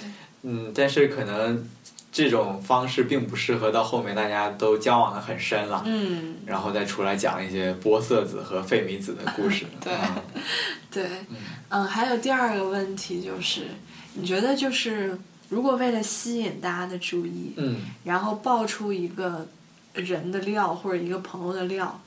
[0.44, 1.68] 嗯，但是可能
[2.12, 9.66] 这种方式并不适合到后面大家都交往的很深了，嗯，然后再出来讲一些波色子和费米子的故事。
[9.84, 9.94] 对。
[9.94, 10.22] 啊
[10.90, 11.10] 对，
[11.70, 13.68] 嗯，还有第二个问题就是，
[14.14, 15.18] 你觉得就是
[15.50, 17.82] 如果为了吸引大家的注意，嗯。
[18.04, 19.46] 然后爆出一个
[19.94, 22.00] 人的料或者一个朋友的料，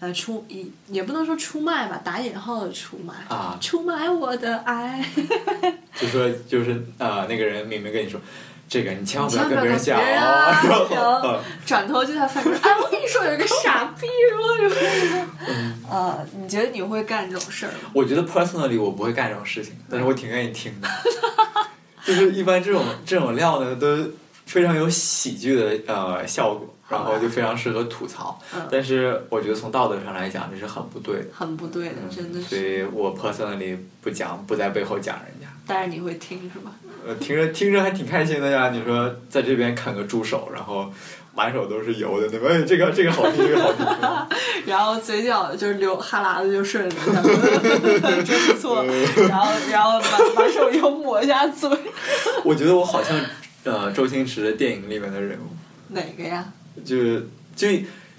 [0.00, 5.04] 呃，出也也不能说出卖吧，打引号的出卖，啊，出卖我的爱，
[5.98, 8.20] 就说就是呃，那个人明明跟你说，
[8.68, 17.90] 这个你千万不要跟别人讲 然后转头就在饭桌上，哎，我跟你说有一个傻逼什么什么，嗯呃，你觉得你会干这种事儿吗？
[17.94, 20.88] 我觉得 personally 我不会干这种事情，但是我挺愿意听的。
[22.04, 24.10] 就是一般这种这种料呢，都
[24.44, 28.38] 非常有喜剧的呃效果，然后就非常适合吐槽。
[28.54, 31.26] 嗯但是我觉得从道德上来讲，这是很不对的。
[31.32, 32.80] 很不对的，真的是所是。
[32.80, 35.46] 以我 personally 不讲，不在背后讲人家。
[35.66, 36.70] 但是你会听是吧？
[37.06, 38.70] 呃，听着听着还挺开心的呀。
[38.70, 40.90] 你说在这边啃个猪手，然后
[41.34, 42.48] 满手都是油的，对吧？
[42.50, 43.84] 哎这个这个好听，这个好听。
[44.66, 46.96] 然后嘴角就是流哈喇子就顺着，
[48.24, 48.84] 真不错。
[49.28, 51.68] 然后然后把把手又抹一下嘴，
[52.44, 53.16] 我觉得我好像
[53.64, 55.46] 呃周星驰的电影里面的人物。
[55.88, 56.44] 哪个呀？
[56.84, 57.20] 就
[57.54, 57.68] 就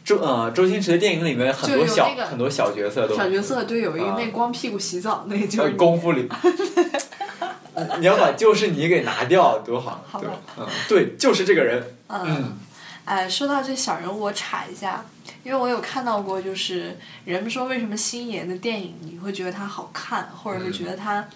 [0.03, 6.27] 周呃周星驰的电影里面很多小、那个很多小角色都小角色对，有一个啊那光屁股洗澡那个就呃是功夫里。
[7.99, 10.27] 你要把就是你给拿掉多好，对？
[10.57, 11.95] 嗯，对，就是这个人。
[12.07, 12.57] 嗯嗯，
[13.05, 15.05] 哎，说到这小人物，我插一下，
[15.43, 21.27] 因为我有看到过，就是人们说为什么星爷的电影你会觉得他好看，或者是觉得他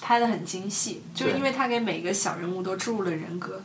[0.00, 3.60] 拍的很精细，就是因为他给每个小人物都注入了人格。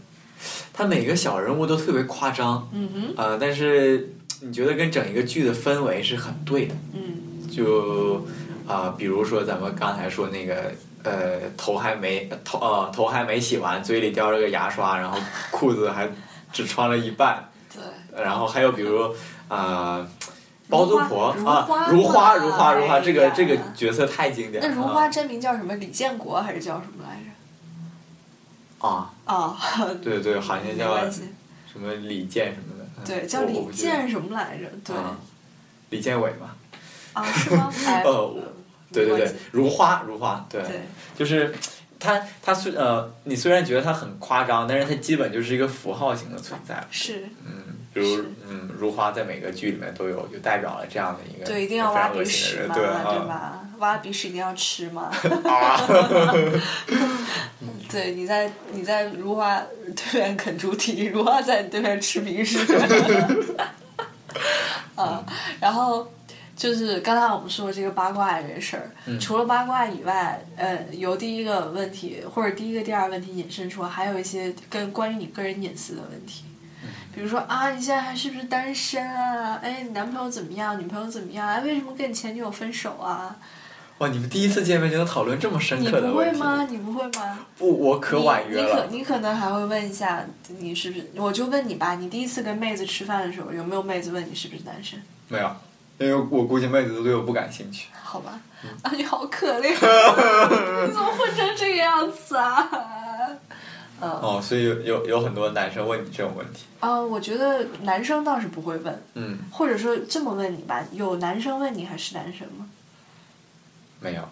[0.74, 6.76] 他每个小人物都特别夸张，嗯哼，呃，但是你觉得跟整一个剧的氛围是很对的。
[6.94, 8.26] 嗯就
[8.68, 10.72] 啊、比如说咱们刚才说那个
[11.02, 15.18] 呃，头还没头呃头还没洗完，嘴里叼着个牙刷，然后
[15.50, 16.08] 裤子还
[16.54, 19.04] 只穿了一半，对，然后还有比如
[19.48, 20.08] 啊、呃
[20.70, 24.70] 包租婆啊，如花如花如花，哎这个这个角色太经典了。
[24.70, 25.74] 那如花真名叫什么？
[25.78, 27.32] 李建国还是叫什么来着？
[28.80, 29.58] 啊， 啊，
[30.02, 32.86] 对对，好像叫什么李健什么的。
[32.98, 34.66] 嗯对，叫李健什么来着？
[34.84, 35.18] 对，啊
[35.90, 36.52] 李建伟嘛。
[37.14, 37.72] 啊，是吗？
[37.88, 38.36] 哎，呃
[38.92, 40.82] 对对对如花如花，对，对，
[41.18, 41.54] 就是
[42.00, 46.86] 他他虽呃，你虽然觉得他很夸张，但是他基本就是一个符号型的存在。
[46.92, 52.86] 是，嗯，比如嗯，如花在每个剧里面都有，就代表了这样的一个对，一定要挖鼻屎嘛，对
[53.28, 53.66] 吧？
[53.80, 55.10] 挖鼻屎一定要吃嘛。
[55.46, 55.80] 啊，
[57.90, 59.62] 对，你在你在如花
[59.96, 62.60] 对面啃猪蹄，如花在你对面吃鼻屎。
[64.96, 65.26] 啊，
[65.60, 66.08] 然后
[66.56, 76.44] 就是刚才我们说这个八卦这事儿，嗯除了八卦以外，呃，由第一个问题或者第一个、第二个问题引申出，还有一些跟关于你个人隐私的问题。
[77.20, 79.60] 比如说啊，你现在还是不是单身啊？
[79.62, 80.80] 哎，你男朋友怎么样？
[80.80, 81.46] 女朋友怎么样？
[81.46, 83.36] 哎，为什么跟你前女友分手啊？
[83.98, 86.40] 哇，你们第一次见面就能讨论这么深你不会刻的问题？
[86.40, 86.66] 吗？
[86.70, 87.40] 你不会吗？
[87.58, 88.98] 不，我可婉约了你可。
[89.00, 90.26] 你可能还会问一下，
[90.60, 91.12] 你是不是？
[91.18, 94.98] 我就问你吧，你第一次跟妹子吃饭的时候，有没有妹子问你是不是单身？
[95.28, 95.52] 没有，
[95.98, 97.90] 因为我估计妹子都对我不感兴趣。
[98.02, 99.68] 好吧，嗯啊，你好可怜，
[100.88, 102.70] 你怎么混成这个样子啊？
[104.02, 106.66] 嗯，哦，所以有有有很多男生问你这种问题。
[106.80, 112.70] 啊，我觉得男生倒是不会问，嗯，或者说这么问你吧，有男生问你还是男生吗？
[114.00, 114.24] 没有。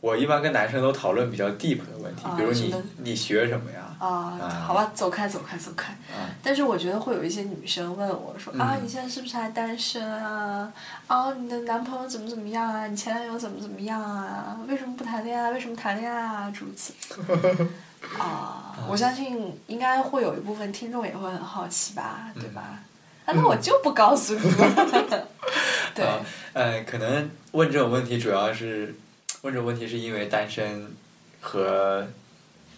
[0.00, 3.94] 我一般跟男生都讨论比较 deep 的问题，啊比如你你学什么呀？
[4.00, 5.92] 啊，啊好吧，走开，走开，走开。
[5.92, 10.72] 啊，但是我觉得会有一些女生问我说、啊，你现在是不是还单身啊？
[11.06, 12.88] 啊，你的男朋友怎么怎么样啊？
[12.88, 14.58] 你前男友怎么怎么样啊？
[14.68, 15.52] 为什么不谈恋爱？
[15.52, 16.50] 为什么谈恋爱啊？
[16.50, 17.66] 诸如此类。
[18.18, 22.80] 啊，我相信应该会有一部分听众也会很好奇吧，对吧？
[23.24, 25.28] 啊，那我就不告诉你了。
[25.94, 26.18] 对，啊，
[26.52, 28.94] 呃，可能问这种问题主要是
[29.42, 30.92] 问这种问题是因为单身
[31.40, 32.06] 和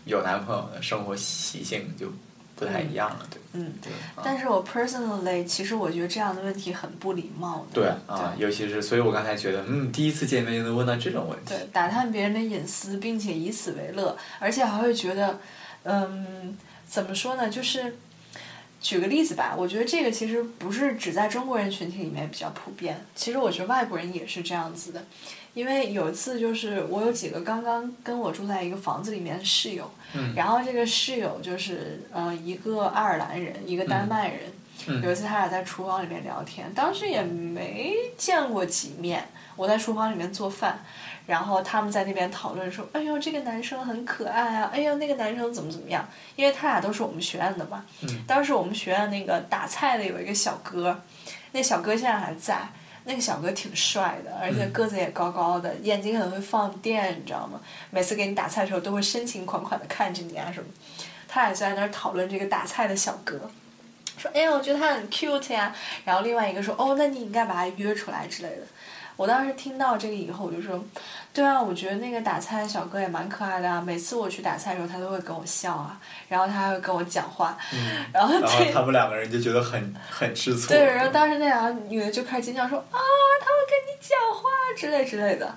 [0.04, 2.08] 有男朋友的生活习性就
[2.64, 3.72] 不太一样了，对嗯。
[3.82, 3.92] 对。
[4.16, 7.82] 啊但是我 personally，其实我觉得这样的问题很不礼貌的。
[7.82, 15.38] 对啊，尤其是所以，我刚才觉得，嗯，第一次见面就能问到这种问题，对，打探别人的隐私，并且以此为乐，而且还会觉得，
[15.82, 16.56] 嗯，
[16.86, 17.48] 怎么说呢？
[17.48, 17.96] 就是
[18.80, 25.04] 举个例子吧，我觉得这个其实不是只在中国人群体里面比较普遍，其实我觉得外国人也是这样子的。
[25.54, 34.38] 因为有一次，就是我有几个刚刚跟我住在一个房子里面的室友，嗯然后这个室友就是呃一个爱尔兰人，一个丹麦人。
[34.86, 39.26] 嗯有一次他俩在厨房里面聊天，当时也没见过几面。
[39.56, 40.84] 我在厨房里面做饭，
[41.26, 44.70] 然后他们在那边讨论说：“哎呦，这个男生很可爱啊！
[44.74, 47.86] 哎呦，那个男生怎么怎么样？”因为他俩都是我们学院的嘛。
[48.02, 51.00] 嗯当时我们学院那个打菜的有一个小哥，
[51.52, 52.68] 那小哥现在还在。
[53.04, 57.60] 那个小哥挺帅的，而且个子也高高的，眼睛很会放电，你知道吗？
[57.90, 60.66] 每次给你打菜的时候都会深情款款的看着你啊什么。
[61.28, 63.50] 他俩就在那儿讨论这个打菜的小哥，
[64.16, 65.74] 说：“哎呀，我觉得他很 cute 呀。”
[66.04, 68.62] 然后另外一个说：“哦，那你应该把他约出来之类的。”
[69.16, 70.82] 我当时听到这个以后，我就说
[71.32, 73.80] ：“对啊，我觉得那个打菜的小哥也蛮可爱的啊。
[73.80, 82.98] 每次我去打菜的时候，他都会跟我笑啊，然后他还会跟我讲话，嗯，然后然后他们两个人就觉得很很吃醋，对，然后当时那两个女的就开始尖叫说啊，
[83.40, 85.54] 他会跟你讲话之类之类的，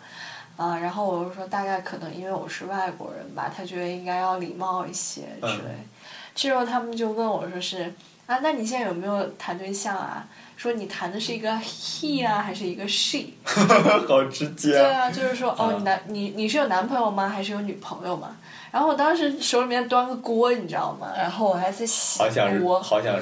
[0.55, 5.87] 啊，然后我就说大概可能因为我是外国人吧，他觉得应该要礼貌一些之类。
[6.35, 7.91] 之后他们就问我说是
[8.27, 10.27] 啊，那你现在有没有谈对象啊？
[10.57, 13.27] 说你谈的是一个 he 啊，还是一个 she？
[13.45, 17.29] 好直接对啊，就是说哦，男你你是有男朋友吗？
[17.29, 18.35] 还是有女朋友吗？
[18.71, 21.13] 然后我当时手里面端个锅，你知道吗？
[21.15, 22.81] 然后我还在洗好想锅。
[22.81, 23.15] 好想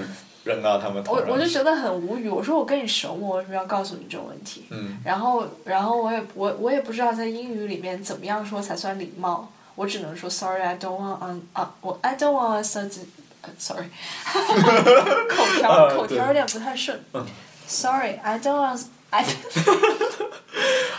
[0.45, 3.27] 扔到他们头上，我我就觉得很无语，我说我跟你熟吗？
[3.27, 4.65] 我为什么要告诉你这种问题？
[4.69, 12.89] 嗯然后，然后我也我我也不知道在英语里面怎么样说才算礼貌，我只能说 sorry I don't want on 啊我 I don't want to say
[13.58, 13.86] sorry，
[15.28, 17.24] 口条啊口条有点不太顺嗯，
[17.66, 19.24] sorry I don't want I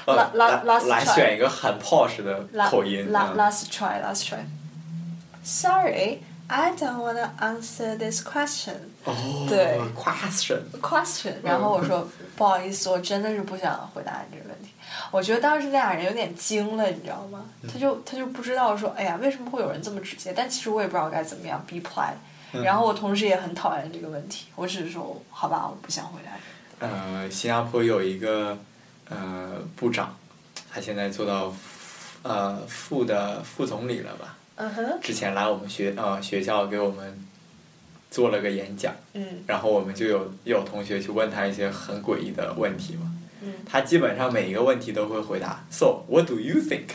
[0.06, 3.66] 呃 La- la- 来 last 来 try 选一个很 posh 的 la 口音， la 嗯 last
[3.72, 4.40] try last try
[5.44, 8.74] sorry I don't want to answer this question
[9.06, 9.14] 哦，
[9.48, 14.70] 对，question， question，然后我说不好意思，我真的是不想回答你这个问题。
[15.12, 17.46] 我觉得当时那俩人有点惊了，你知道吗？
[17.72, 20.34] 他就他就不知道说，哎呀，为什么会有人这么直接？
[20.36, 22.16] 但其实我也不知道该怎么样 be polite。
[22.53, 26.33] 然后我同时也很讨厌这个问题，我只是说好吧，我不想回答
[26.81, 26.93] 这个。
[26.93, 28.57] 呃，新加坡有一个
[29.09, 30.17] 呃部长，
[30.71, 31.55] 他现在做到
[32.23, 34.37] 呃副的副总理了吧？
[34.57, 37.27] 嗯哼，之前来我们学呃学校给我们
[38.11, 43.13] 做了个演讲，嗯然后我们就有有同学去问他一些很诡异的问题嘛。
[43.43, 46.87] 嗯他基本上每一个问题都会回答，So what do you think？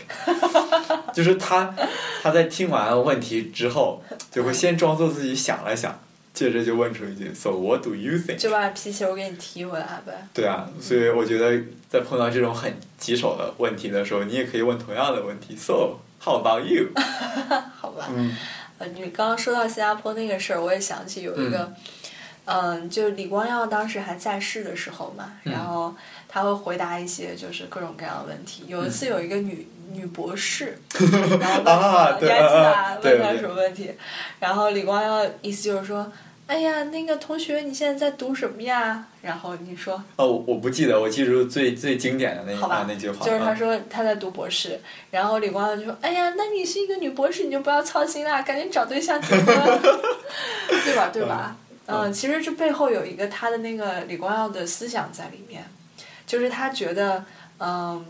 [1.13, 1.73] 就是他
[2.21, 5.99] 他在听完问题之后，就会先装作自己想了想，
[6.33, 8.37] 接着就问出一句，So what do you think？
[8.37, 10.27] 就把皮球给你踢回来呗。
[10.33, 16.87] 对啊，所以我觉得在碰到这种很棘手的问题的时候，你也可以问同样的问题，So how about you？
[17.79, 18.07] 好吧。
[18.15, 18.35] 嗯
[18.79, 21.71] 呃，你刚刚说到新加坡那个事儿，我也想起有一个，
[22.45, 25.93] 嗯、就李光耀当时还在世的时候嘛，嗯然后
[26.31, 28.63] 他会回答一些就是各种各样的问题。
[28.67, 30.79] 有一次有一个女、女博士，
[31.39, 33.91] 然后问啊对他你还记得啊啊问他对对什么问题，
[34.39, 36.11] 然后李光耀意思就是说。
[36.47, 39.05] 哎呀，那个同学，你现在在读什么呀？
[39.21, 44.77] 然后你说，哦，我我不记得，我记住最最经典的那好吧啊那句话，就是他嗯说他在读博士，
[45.11, 49.45] 然后李光耀就说：“哎呀，那你是一个女博士，你就不要操心啦，赶紧找对象结婚，
[50.83, 51.09] 对吧？
[51.13, 51.55] 对吧？
[51.87, 55.63] 嗯嗯，其实这背后有一个他的那个李光耀的思想在里面，
[56.31, 57.25] 就是他觉得，
[57.57, 58.05] 嗯，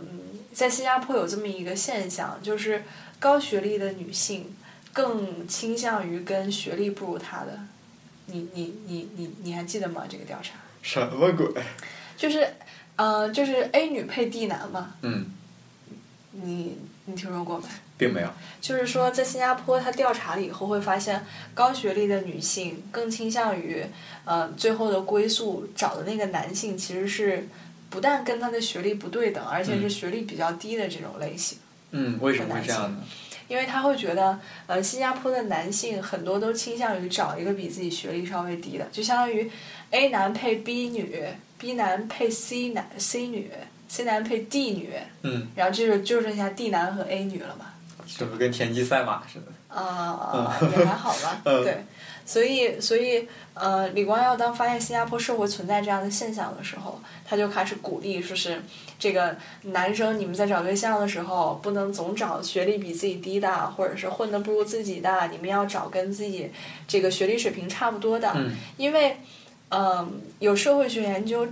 [0.54, 2.84] 在新加坡有这么一个现象，就是
[3.20, 4.56] 高学历的女性
[4.94, 7.58] 更倾向于跟学历不如她的。
[8.28, 10.04] 你你你你你还记得吗？
[10.08, 10.54] 这个调查
[10.84, 11.48] 什么鬼？
[12.16, 12.48] 就是，
[12.96, 15.26] 呃，就是 A 女配 D 男嘛，嗯，
[16.30, 17.66] 你你听说过没？
[17.98, 18.30] 并没有。
[18.62, 23.84] 就是说，在新加坡，他调查了以后会发现，高学历的女性更倾向于，
[24.26, 27.48] 呃，最后的归宿找的那个男性其实是
[27.92, 31.60] 不但跟他的学历不对等，而且是学历比较低的这种类型。
[31.92, 33.04] 嗯，为什么会这样呢？
[33.48, 39.52] 因为他会觉得，呃，新加坡的男性很多都倾向于找一个比自己学历稍微低的，就相当于
[39.90, 41.22] A 男配 B 女
[41.58, 43.52] ，B 男配 C 男 C 女
[43.90, 47.66] ，C 男配 D 女，嗯，然后这就就剩下 D 男和 A 女了嘛。
[48.18, 49.52] 这不跟田忌赛马似的？
[49.76, 51.84] 啊、也还好吧， 嗯对，
[52.32, 58.62] 所以所以呃，李光耀当发现新加坡社会存在这样的现象的时候，他就开始鼓励，说是
[58.98, 66.50] 这个男生你们在找对象的时候，不能总找学历比自己低的，或者是混的不如自己的，你们要找跟自己
[66.88, 69.18] 这个学历水平差不多的，嗯因为
[69.68, 71.46] 嗯、有社会学研究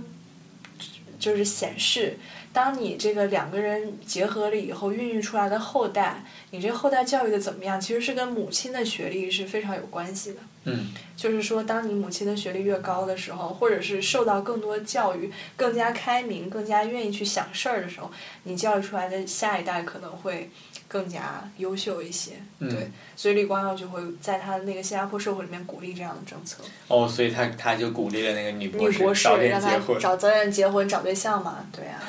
[1.18, 2.18] 就是显示。
[2.52, 10.40] 当你这个两个人结合了以后，孕育出来的后代，你这后代教育的怎么样，其实是跟母亲的学历是非常有关系的。
[10.64, 18.10] 嗯就是说，当你母亲的学历越高的时候，或者是受到更多教育、更加开明、更加愿意去想事儿的时候，
[18.44, 20.50] 你教育出来的下一代可能会
[20.88, 22.32] 更加优秀一些。
[22.58, 26.62] 嗯对，所以李光耀就会在他的那个新加坡社会里面鼓励这样的政策。
[26.88, 29.98] 哦，所以他他就鼓励了那个女博女博士早点结婚。
[30.00, 32.00] 找早点结婚找对象嘛，对呀、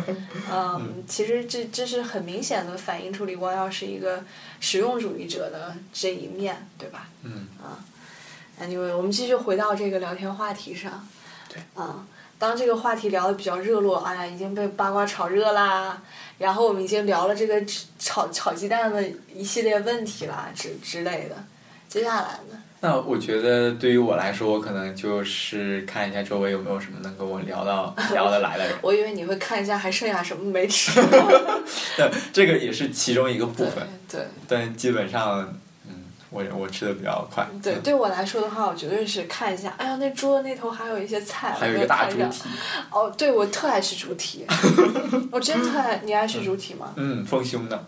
[0.52, 4.22] 嗯，其实这这是很明显的反映出李光耀是一个
[4.60, 7.08] 实用主义者的这一面，对吧？
[7.22, 7.80] 嗯啊
[8.62, 11.06] ，anyway，我们继续回到这个聊天话题上。
[11.48, 11.62] 对。
[11.74, 12.04] 啊，
[12.38, 16.00] 当这个话题聊的比较热络，哎呀，已经被八卦炒热啦。
[16.38, 17.60] 然后我们已经聊了这个
[17.98, 19.02] 炒炒鸡蛋的
[19.34, 21.34] 一系列问题啦，之之类的。
[21.88, 22.62] 接下来呢？
[22.80, 28.76] 那我觉得对于我来说，我可能就是看一下周围有没有什么能跟我聊到 聊得来的人。
[28.82, 30.92] 我以为你会看一下还剩下什么没吃。
[31.96, 35.60] 对，这个也是其中一个部分，对但基本上，嗯，
[36.30, 37.46] 我我吃的比较快。
[37.62, 42.48] 对，嗯对我来说的话，我绝对是看一下，哎呀，那桌子那头还有一些菜，还有一个大猪蹄，
[42.90, 44.46] 哦，对，我特爱吃猪蹄，
[45.32, 46.00] 我真特爱。
[46.04, 46.92] 你爱吃猪蹄吗？
[46.96, 47.84] 嗯，丰胸的，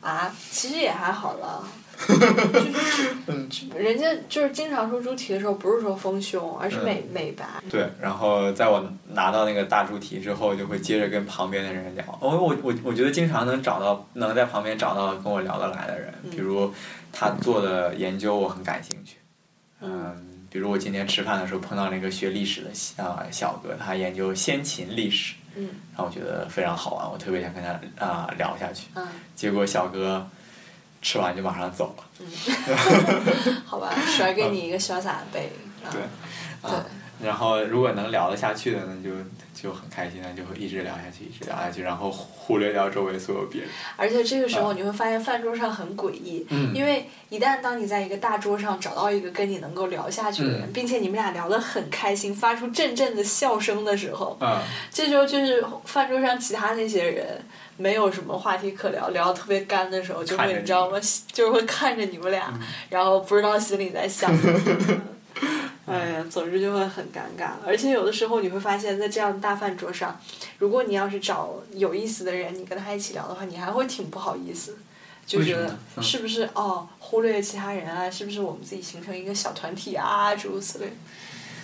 [0.00, 1.62] 啊，其实也还好了。
[2.06, 7.44] 就是嗯人家就是经常说猪蹄的时候，不是说丰胸，而是嗯美、美白。
[7.68, 7.88] 对。
[8.00, 12.04] 然后在我拿到那个大猪蹄之后，就会接着跟旁边的人聊。
[12.20, 16.72] 我我我我觉得经常能找到能在旁边找到跟我聊得来的人，嗯比如
[17.12, 19.16] 他做的研究我很感兴趣，
[19.80, 27.70] 嗯嗯，比如我今天吃饭的时候碰到那个学历史的啊、小哥，他研究先秦历史，嗯然后我觉得非常好玩，我特别想跟他
[28.04, 28.86] 啊、聊下去。
[28.94, 30.26] 嗯结果小哥
[31.00, 32.04] 吃完就马上走了。
[33.64, 35.88] 好吧，甩给你一个潇洒的背影。
[35.88, 35.90] 啊
[36.62, 36.72] 对，
[37.22, 39.10] 然后如果能聊得下去的，那就
[39.54, 43.70] 就很开心，那就会一直聊下去，一直聊下去，然后忽略掉周围所有别人。
[43.96, 54.58] 而且这个时候你会发现饭桌上很诡异，嗯因为一旦当你在一个大桌上找到一个跟你能够聊下去的人，嗯并且你们俩聊得很开心，发出阵阵的笑声的时候，嗯，
[54.92, 57.40] 这时候就是饭桌上其他那些人
[57.76, 60.98] 没有什么话题可聊，聊得特别干的时候，就会你知道吗？
[61.32, 62.52] 就是会看着你们俩，
[62.90, 65.02] 然后不知道心里在想什么。
[65.88, 70.20] 哎呀，总之就会很尴尬，而且有的时候你会发现，在这样的大饭桌上，
[70.58, 74.76] 如果你要是找有意思的人，你跟他一起聊的话，你还会挺不好意思，
[75.26, 80.92] 就觉得是不是哦，忽略其他人啊，是不是我们自己形成一个小团体啊，诸如此类。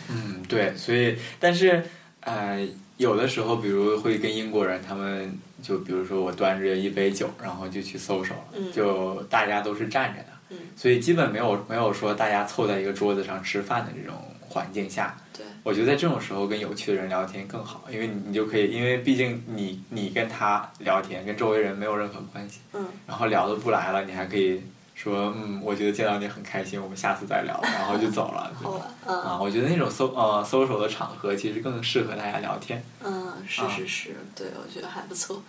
[0.08, 1.82] 嗯，对，所以但是
[2.20, 2.66] 呃，
[2.96, 8.34] 有的时候，比如会跟英国人，他们就比如说我端着一杯酒，然后就去搜手
[8.72, 15.16] 就大家都是站着的，嗯所以基本没有没有说大家凑在一个桌子上吃饭的这种环境下。
[15.36, 24.62] 对，我觉得在这种时候跟有趣的人聊天更好，因为你你就可以，因为毕竟你你跟他聊天，跟周围人没有任何关系，嗯然后聊得不来了，你还可以
[24.94, 28.50] 说，嗯，我觉得见到你很开心，我们下次再聊，然后就走了。
[28.58, 32.82] 对好吧，啊，嗯我觉得那种搜呃 social 的场合其实更适合大家聊天。
[33.02, 35.42] 嗯，是啊是是，对，我觉得还不错。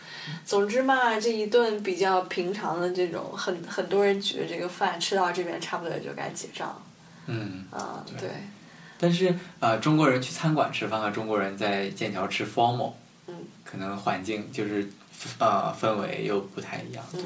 [0.44, 6.82] 总之嘛，这一顿比较平常的这种，很很多人觉得这个饭吃到这边差不多也就该结账。
[7.28, 8.30] 嗯，啊，对对，
[9.00, 12.94] 但是呃，中国人去餐馆吃饭和中国人在剑桥吃 formal，
[13.28, 14.90] 嗯可能环境就是
[15.40, 17.24] 呃氛围又不太一样，对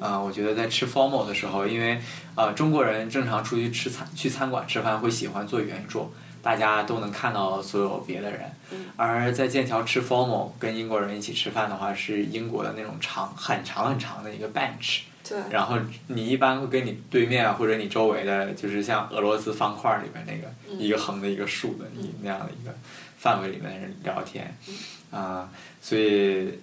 [0.00, 2.00] 啊、我觉得在吃 formal 的时候，因为
[2.34, 6.10] 呃中国人正常出去吃餐去餐馆吃饭会喜欢坐圆桌，
[6.42, 8.40] 大家都能看到所有别的人。
[8.96, 15.76] 而在剑桥吃 formal 跟英国人一起吃饭的话，是英国的那种长很长很长的一个 bench，对，然后
[16.06, 22.74] 你一般会跟你对面啊或者你周围的，就是像俄罗斯方块里面那个、一个横的一个竖的你那样的一个
[23.18, 24.56] 范围里面的人聊天，
[25.10, 25.48] 啊、
[25.82, 26.58] 所以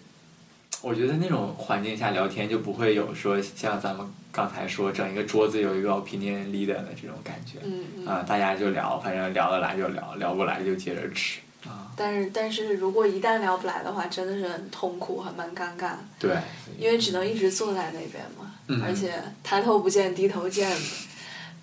[0.82, 8.08] 我觉得那种环境下聊天就不会有说像咱们刚才说整一个桌子有一个 opinion leader 的这种感觉，嗯嗯。
[8.08, 16.38] 啊、大家就聊，反正聊得来就聊，聊不来就接着吃，啊、但是但是如果一旦聊不来的话，真的是很痛苦，很蛮尴尬，对，
[16.78, 19.14] 因为只能一直坐在那边嘛，嗯而且
[19.44, 20.78] 抬头不见低头见的，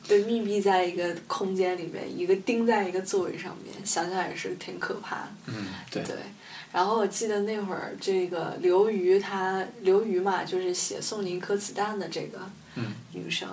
[0.08, 5.28] 被密闭在一个空间里面，一个钉在一个座位上面，想想也是挺可怕的。
[5.46, 6.16] 嗯，对，对，
[6.76, 12.38] 然后我记得那会儿这个刘瑜她刘瑜嘛，就是写《送你一颗子弹》的这个
[12.74, 13.48] 嗯女生，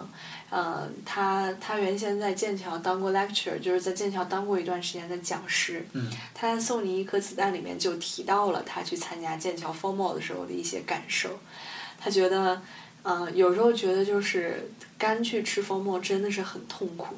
[0.52, 5.88] 嗯，她她原先在剑桥当过 lecturer，就是在剑桥当过一段时间的讲师。
[5.94, 11.40] 嗯她在《送你一颗子弹》里面就提到了她去参加剑桥 formal 的时候的一些感受。
[11.98, 12.62] 她觉得，
[13.04, 17.16] 嗯、有时候觉得就是干去吃 formal 真的是很痛苦，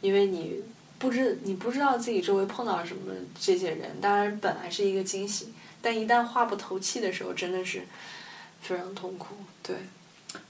[0.00, 0.60] 因为你
[1.04, 5.52] 不知你不知道自己周围碰到了什么这些人，当然本来是一个惊喜，
[5.82, 7.82] 但一旦话不投气的时候，真的是
[8.62, 9.34] 非常痛苦。
[9.62, 9.76] 对，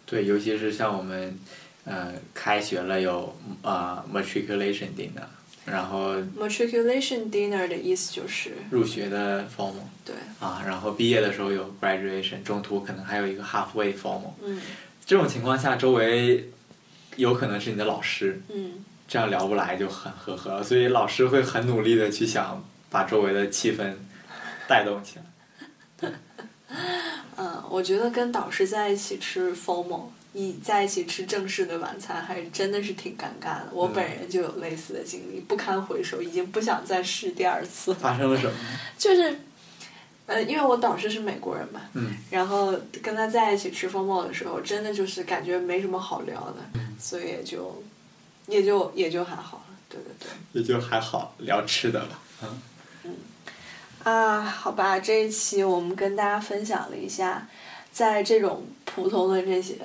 [0.06, 1.36] 对，尤其是像我们，
[1.84, 5.26] 呃，开学了有呃 matriculation dinner，
[5.66, 14.34] 然后 matriculation dinner 的意思就是入学的 formal 对，啊，然后毕业的时候有 graduation，中途可能还有一个 halfway formal。
[14.44, 14.62] 嗯
[15.04, 16.48] 这种情况下，周围
[17.16, 23.94] 有可能是你的老师，嗯这样聊不来就很呵呵，所以老师会很努力的去想把周围的气氛
[24.68, 26.10] 带动起来。
[27.36, 30.04] 嗯，我觉得跟导师在一起吃 formal。
[30.36, 33.68] 一在一起吃正式的晚餐，还真的是挺尴尬的。
[33.72, 37.94] 我嗯本人就有类似的经历，不堪回首，已经不想再试第二次。
[37.94, 38.52] 发生了什么？
[38.98, 39.38] 就是，
[40.26, 47.80] 呃，因为我导师是美国人嘛，嗯然后跟他在一起吃风暴的时候，真的就是感觉没什么好聊的，嗯所以也就，
[48.46, 50.60] 也就也就还好了，对对对。
[50.60, 52.18] 也就还好，聊吃的吧。
[52.42, 53.16] 嗯
[54.04, 57.48] 啊，好吧，这一期我们跟大家分享了一下，
[57.90, 59.76] 在这种普通的这些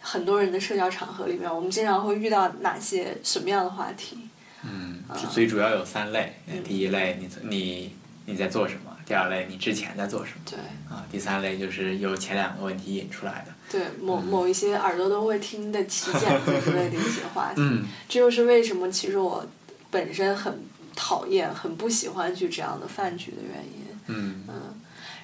[0.00, 4.18] 很多人的社交场合里面，我们经常会遇到哪些什么样的话题？
[4.64, 6.34] 嗯，就最主要有三类。
[6.48, 8.90] 嗯第一类，你你你在做什么？
[9.06, 10.40] 第二类，你之前在做什么？
[10.50, 10.58] 对
[10.90, 13.53] 啊，第三类就是由前两个问题引出来的。
[13.74, 17.56] 对，某某一些耳朵都会听得起茧子之类的一些话题。
[17.60, 19.44] 嗯这就是为什么其实我
[19.90, 20.56] 本身很
[20.94, 23.84] 讨厌、很不喜欢去这样的饭局的原因。
[24.06, 24.80] 嗯嗯，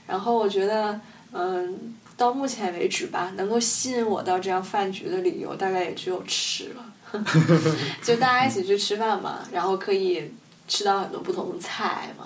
[0.06, 1.00] 然后我觉得，
[1.32, 6.84] 嗯，到目前为止吧，能够吸引我到这样饭局的理由，大概也只有吃了。
[8.02, 10.32] 就大家一起去吃饭嘛，然后可以
[10.66, 12.24] 吃到很多不同的菜嘛，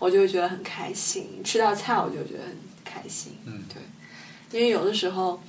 [0.00, 1.40] 我就会觉得很开心。
[1.44, 3.36] 吃到菜，我就觉得很开心。
[3.44, 5.40] 嗯对，因为有的时候，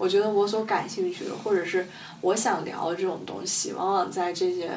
[0.00, 1.86] 我觉得我所感兴趣的，或者是
[2.22, 4.70] 我想聊的这种东西，往往在这些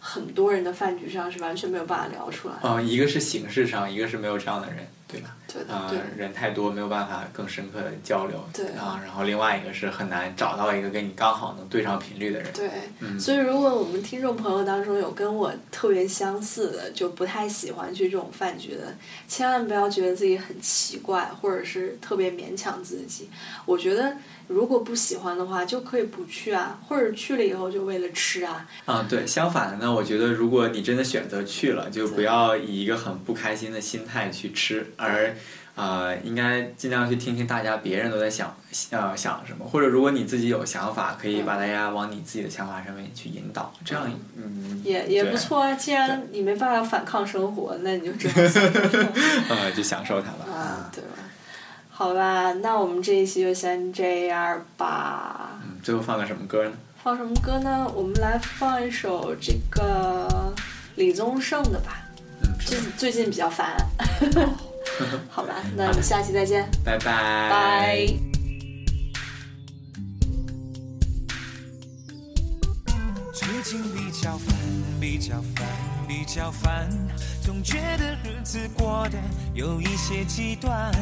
[0.00, 2.68] 很多人的饭局上是完全没有办法聊出来的。
[2.68, 5.36] 啊，一个是形式上，一个是没有这样的人，对吧？
[5.46, 8.44] 对的，啊对，，人太多，没有办法更深刻的交流。
[8.52, 12.52] 对啊，然后另外一个是很难找到一个跟你刚好能对上频率的人。
[12.52, 12.68] 对。
[12.98, 18.94] 嗯所以，如果我们听众朋友当中有跟我特别相似的，就不太喜欢去这种饭局的，
[19.28, 23.30] 千万不要觉得自己很奇怪，或者是特别勉强自己。
[23.64, 24.16] 我觉得，
[24.48, 28.66] 如果不喜欢的话，就可以不去啊，或者去了以后就为了吃啊。
[28.84, 35.34] 啊，对，相反的呢，我觉得如果你真的选择去了，就不要以一个很不开心的心态去吃，而
[35.74, 38.56] 呃，应该尽量去听听大家别人都在想
[38.90, 45.74] 呃想什么，或者如果你自己有想法，可以把大家往你自己的想法上面去引导，这样嗯也也不错啊。
[45.74, 48.62] 既然你没办法反抗生活，那你就这样想
[49.50, 50.50] 呃就享受它吧。
[50.50, 51.08] 啊，对吧？
[51.98, 55.58] 好吧，那我们这一期就先这样吧。
[55.64, 56.72] 嗯，最后放个什么歌呢？
[57.02, 57.90] 放什么歌呢？
[57.94, 60.52] 我们来放一首这个
[60.96, 62.06] 李宗盛的吧。
[62.42, 63.74] 嗯，最最近比较烦。
[65.30, 67.48] 好吧，那我们下期再见，拜拜。
[67.48, 68.06] 拜。
[73.32, 74.54] 最近比较烦，
[75.00, 75.66] 比较烦，
[76.06, 76.90] 比较烦，
[77.42, 79.16] 总觉得日子过得
[79.54, 80.92] 有一些极端。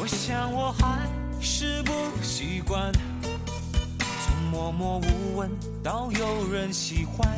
[0.00, 1.08] 我想我还
[1.40, 1.92] 是不
[2.22, 2.92] 习惯，
[4.24, 5.50] 从默默无闻
[5.82, 7.28] 到有人喜欢。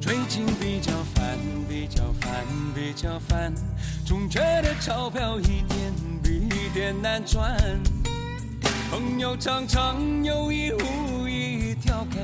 [0.00, 1.36] 最近比较烦，
[1.68, 3.52] 比较烦，比较烦，
[4.06, 5.92] 总觉得钞票一点
[6.22, 7.54] 比一点难赚。
[8.90, 12.22] 朋友常常有意无意调侃，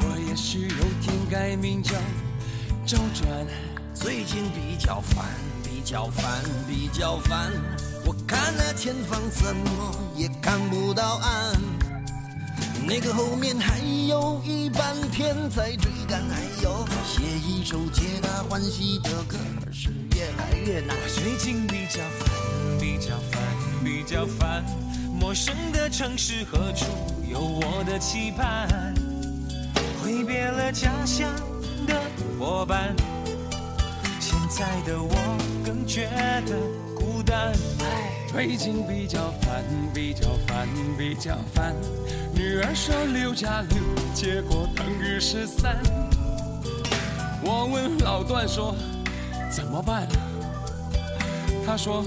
[0.00, 1.92] 我也许有天改名叫
[2.86, 3.28] 周转。
[3.92, 5.26] 最近比较烦，
[5.62, 7.52] 比较烦，比较烦。
[8.06, 11.60] 我看了前方，怎么也看不到岸。
[12.86, 19.36] 那个后面还有一半天在追赶，还有写一首皆大欢喜的歌，
[19.72, 20.96] 是越来越难。
[21.08, 23.42] 最近比较烦，比较烦，
[23.84, 24.64] 比较烦。
[25.18, 26.86] 陌生的城市何处
[27.28, 28.94] 有我的期盼？
[30.00, 31.28] 挥别了家乡
[31.88, 32.00] 的
[32.38, 32.94] 伙伴，
[34.20, 35.12] 现在的我
[35.64, 36.08] 更觉
[36.46, 36.56] 得
[37.26, 37.52] 孤单。
[38.28, 41.74] 最近比较烦，比较烦，比较烦。
[42.32, 43.78] 女儿说六加六，
[44.14, 45.76] 结果等于十三。
[47.42, 48.74] 我问老段说
[49.50, 50.06] 怎么办？
[51.66, 52.04] 他说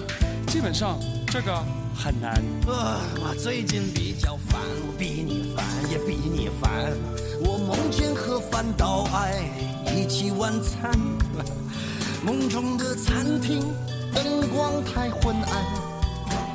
[0.48, 0.98] 基本上
[1.28, 1.54] 这个
[1.94, 2.34] 很难。
[2.68, 6.94] 啊，我最近比较烦，我比你烦也比你烦。
[7.44, 9.42] 我梦见和范岛爱
[9.94, 10.92] 一起晚餐，
[12.24, 13.66] 梦中的餐厅
[14.14, 15.64] 灯光太昏暗。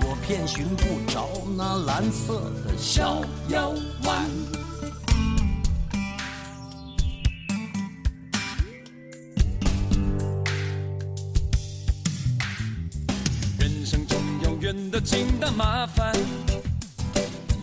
[0.06, 3.72] 我偏寻不着那蓝色的小腰
[4.04, 4.28] 弯。
[13.58, 16.12] 人生中永远的清淡麻烦，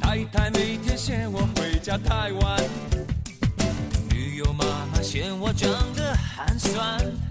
[0.01, 2.59] 太太每天嫌我回家太晚，
[4.09, 7.30] 女友妈妈嫌我长得寒酸。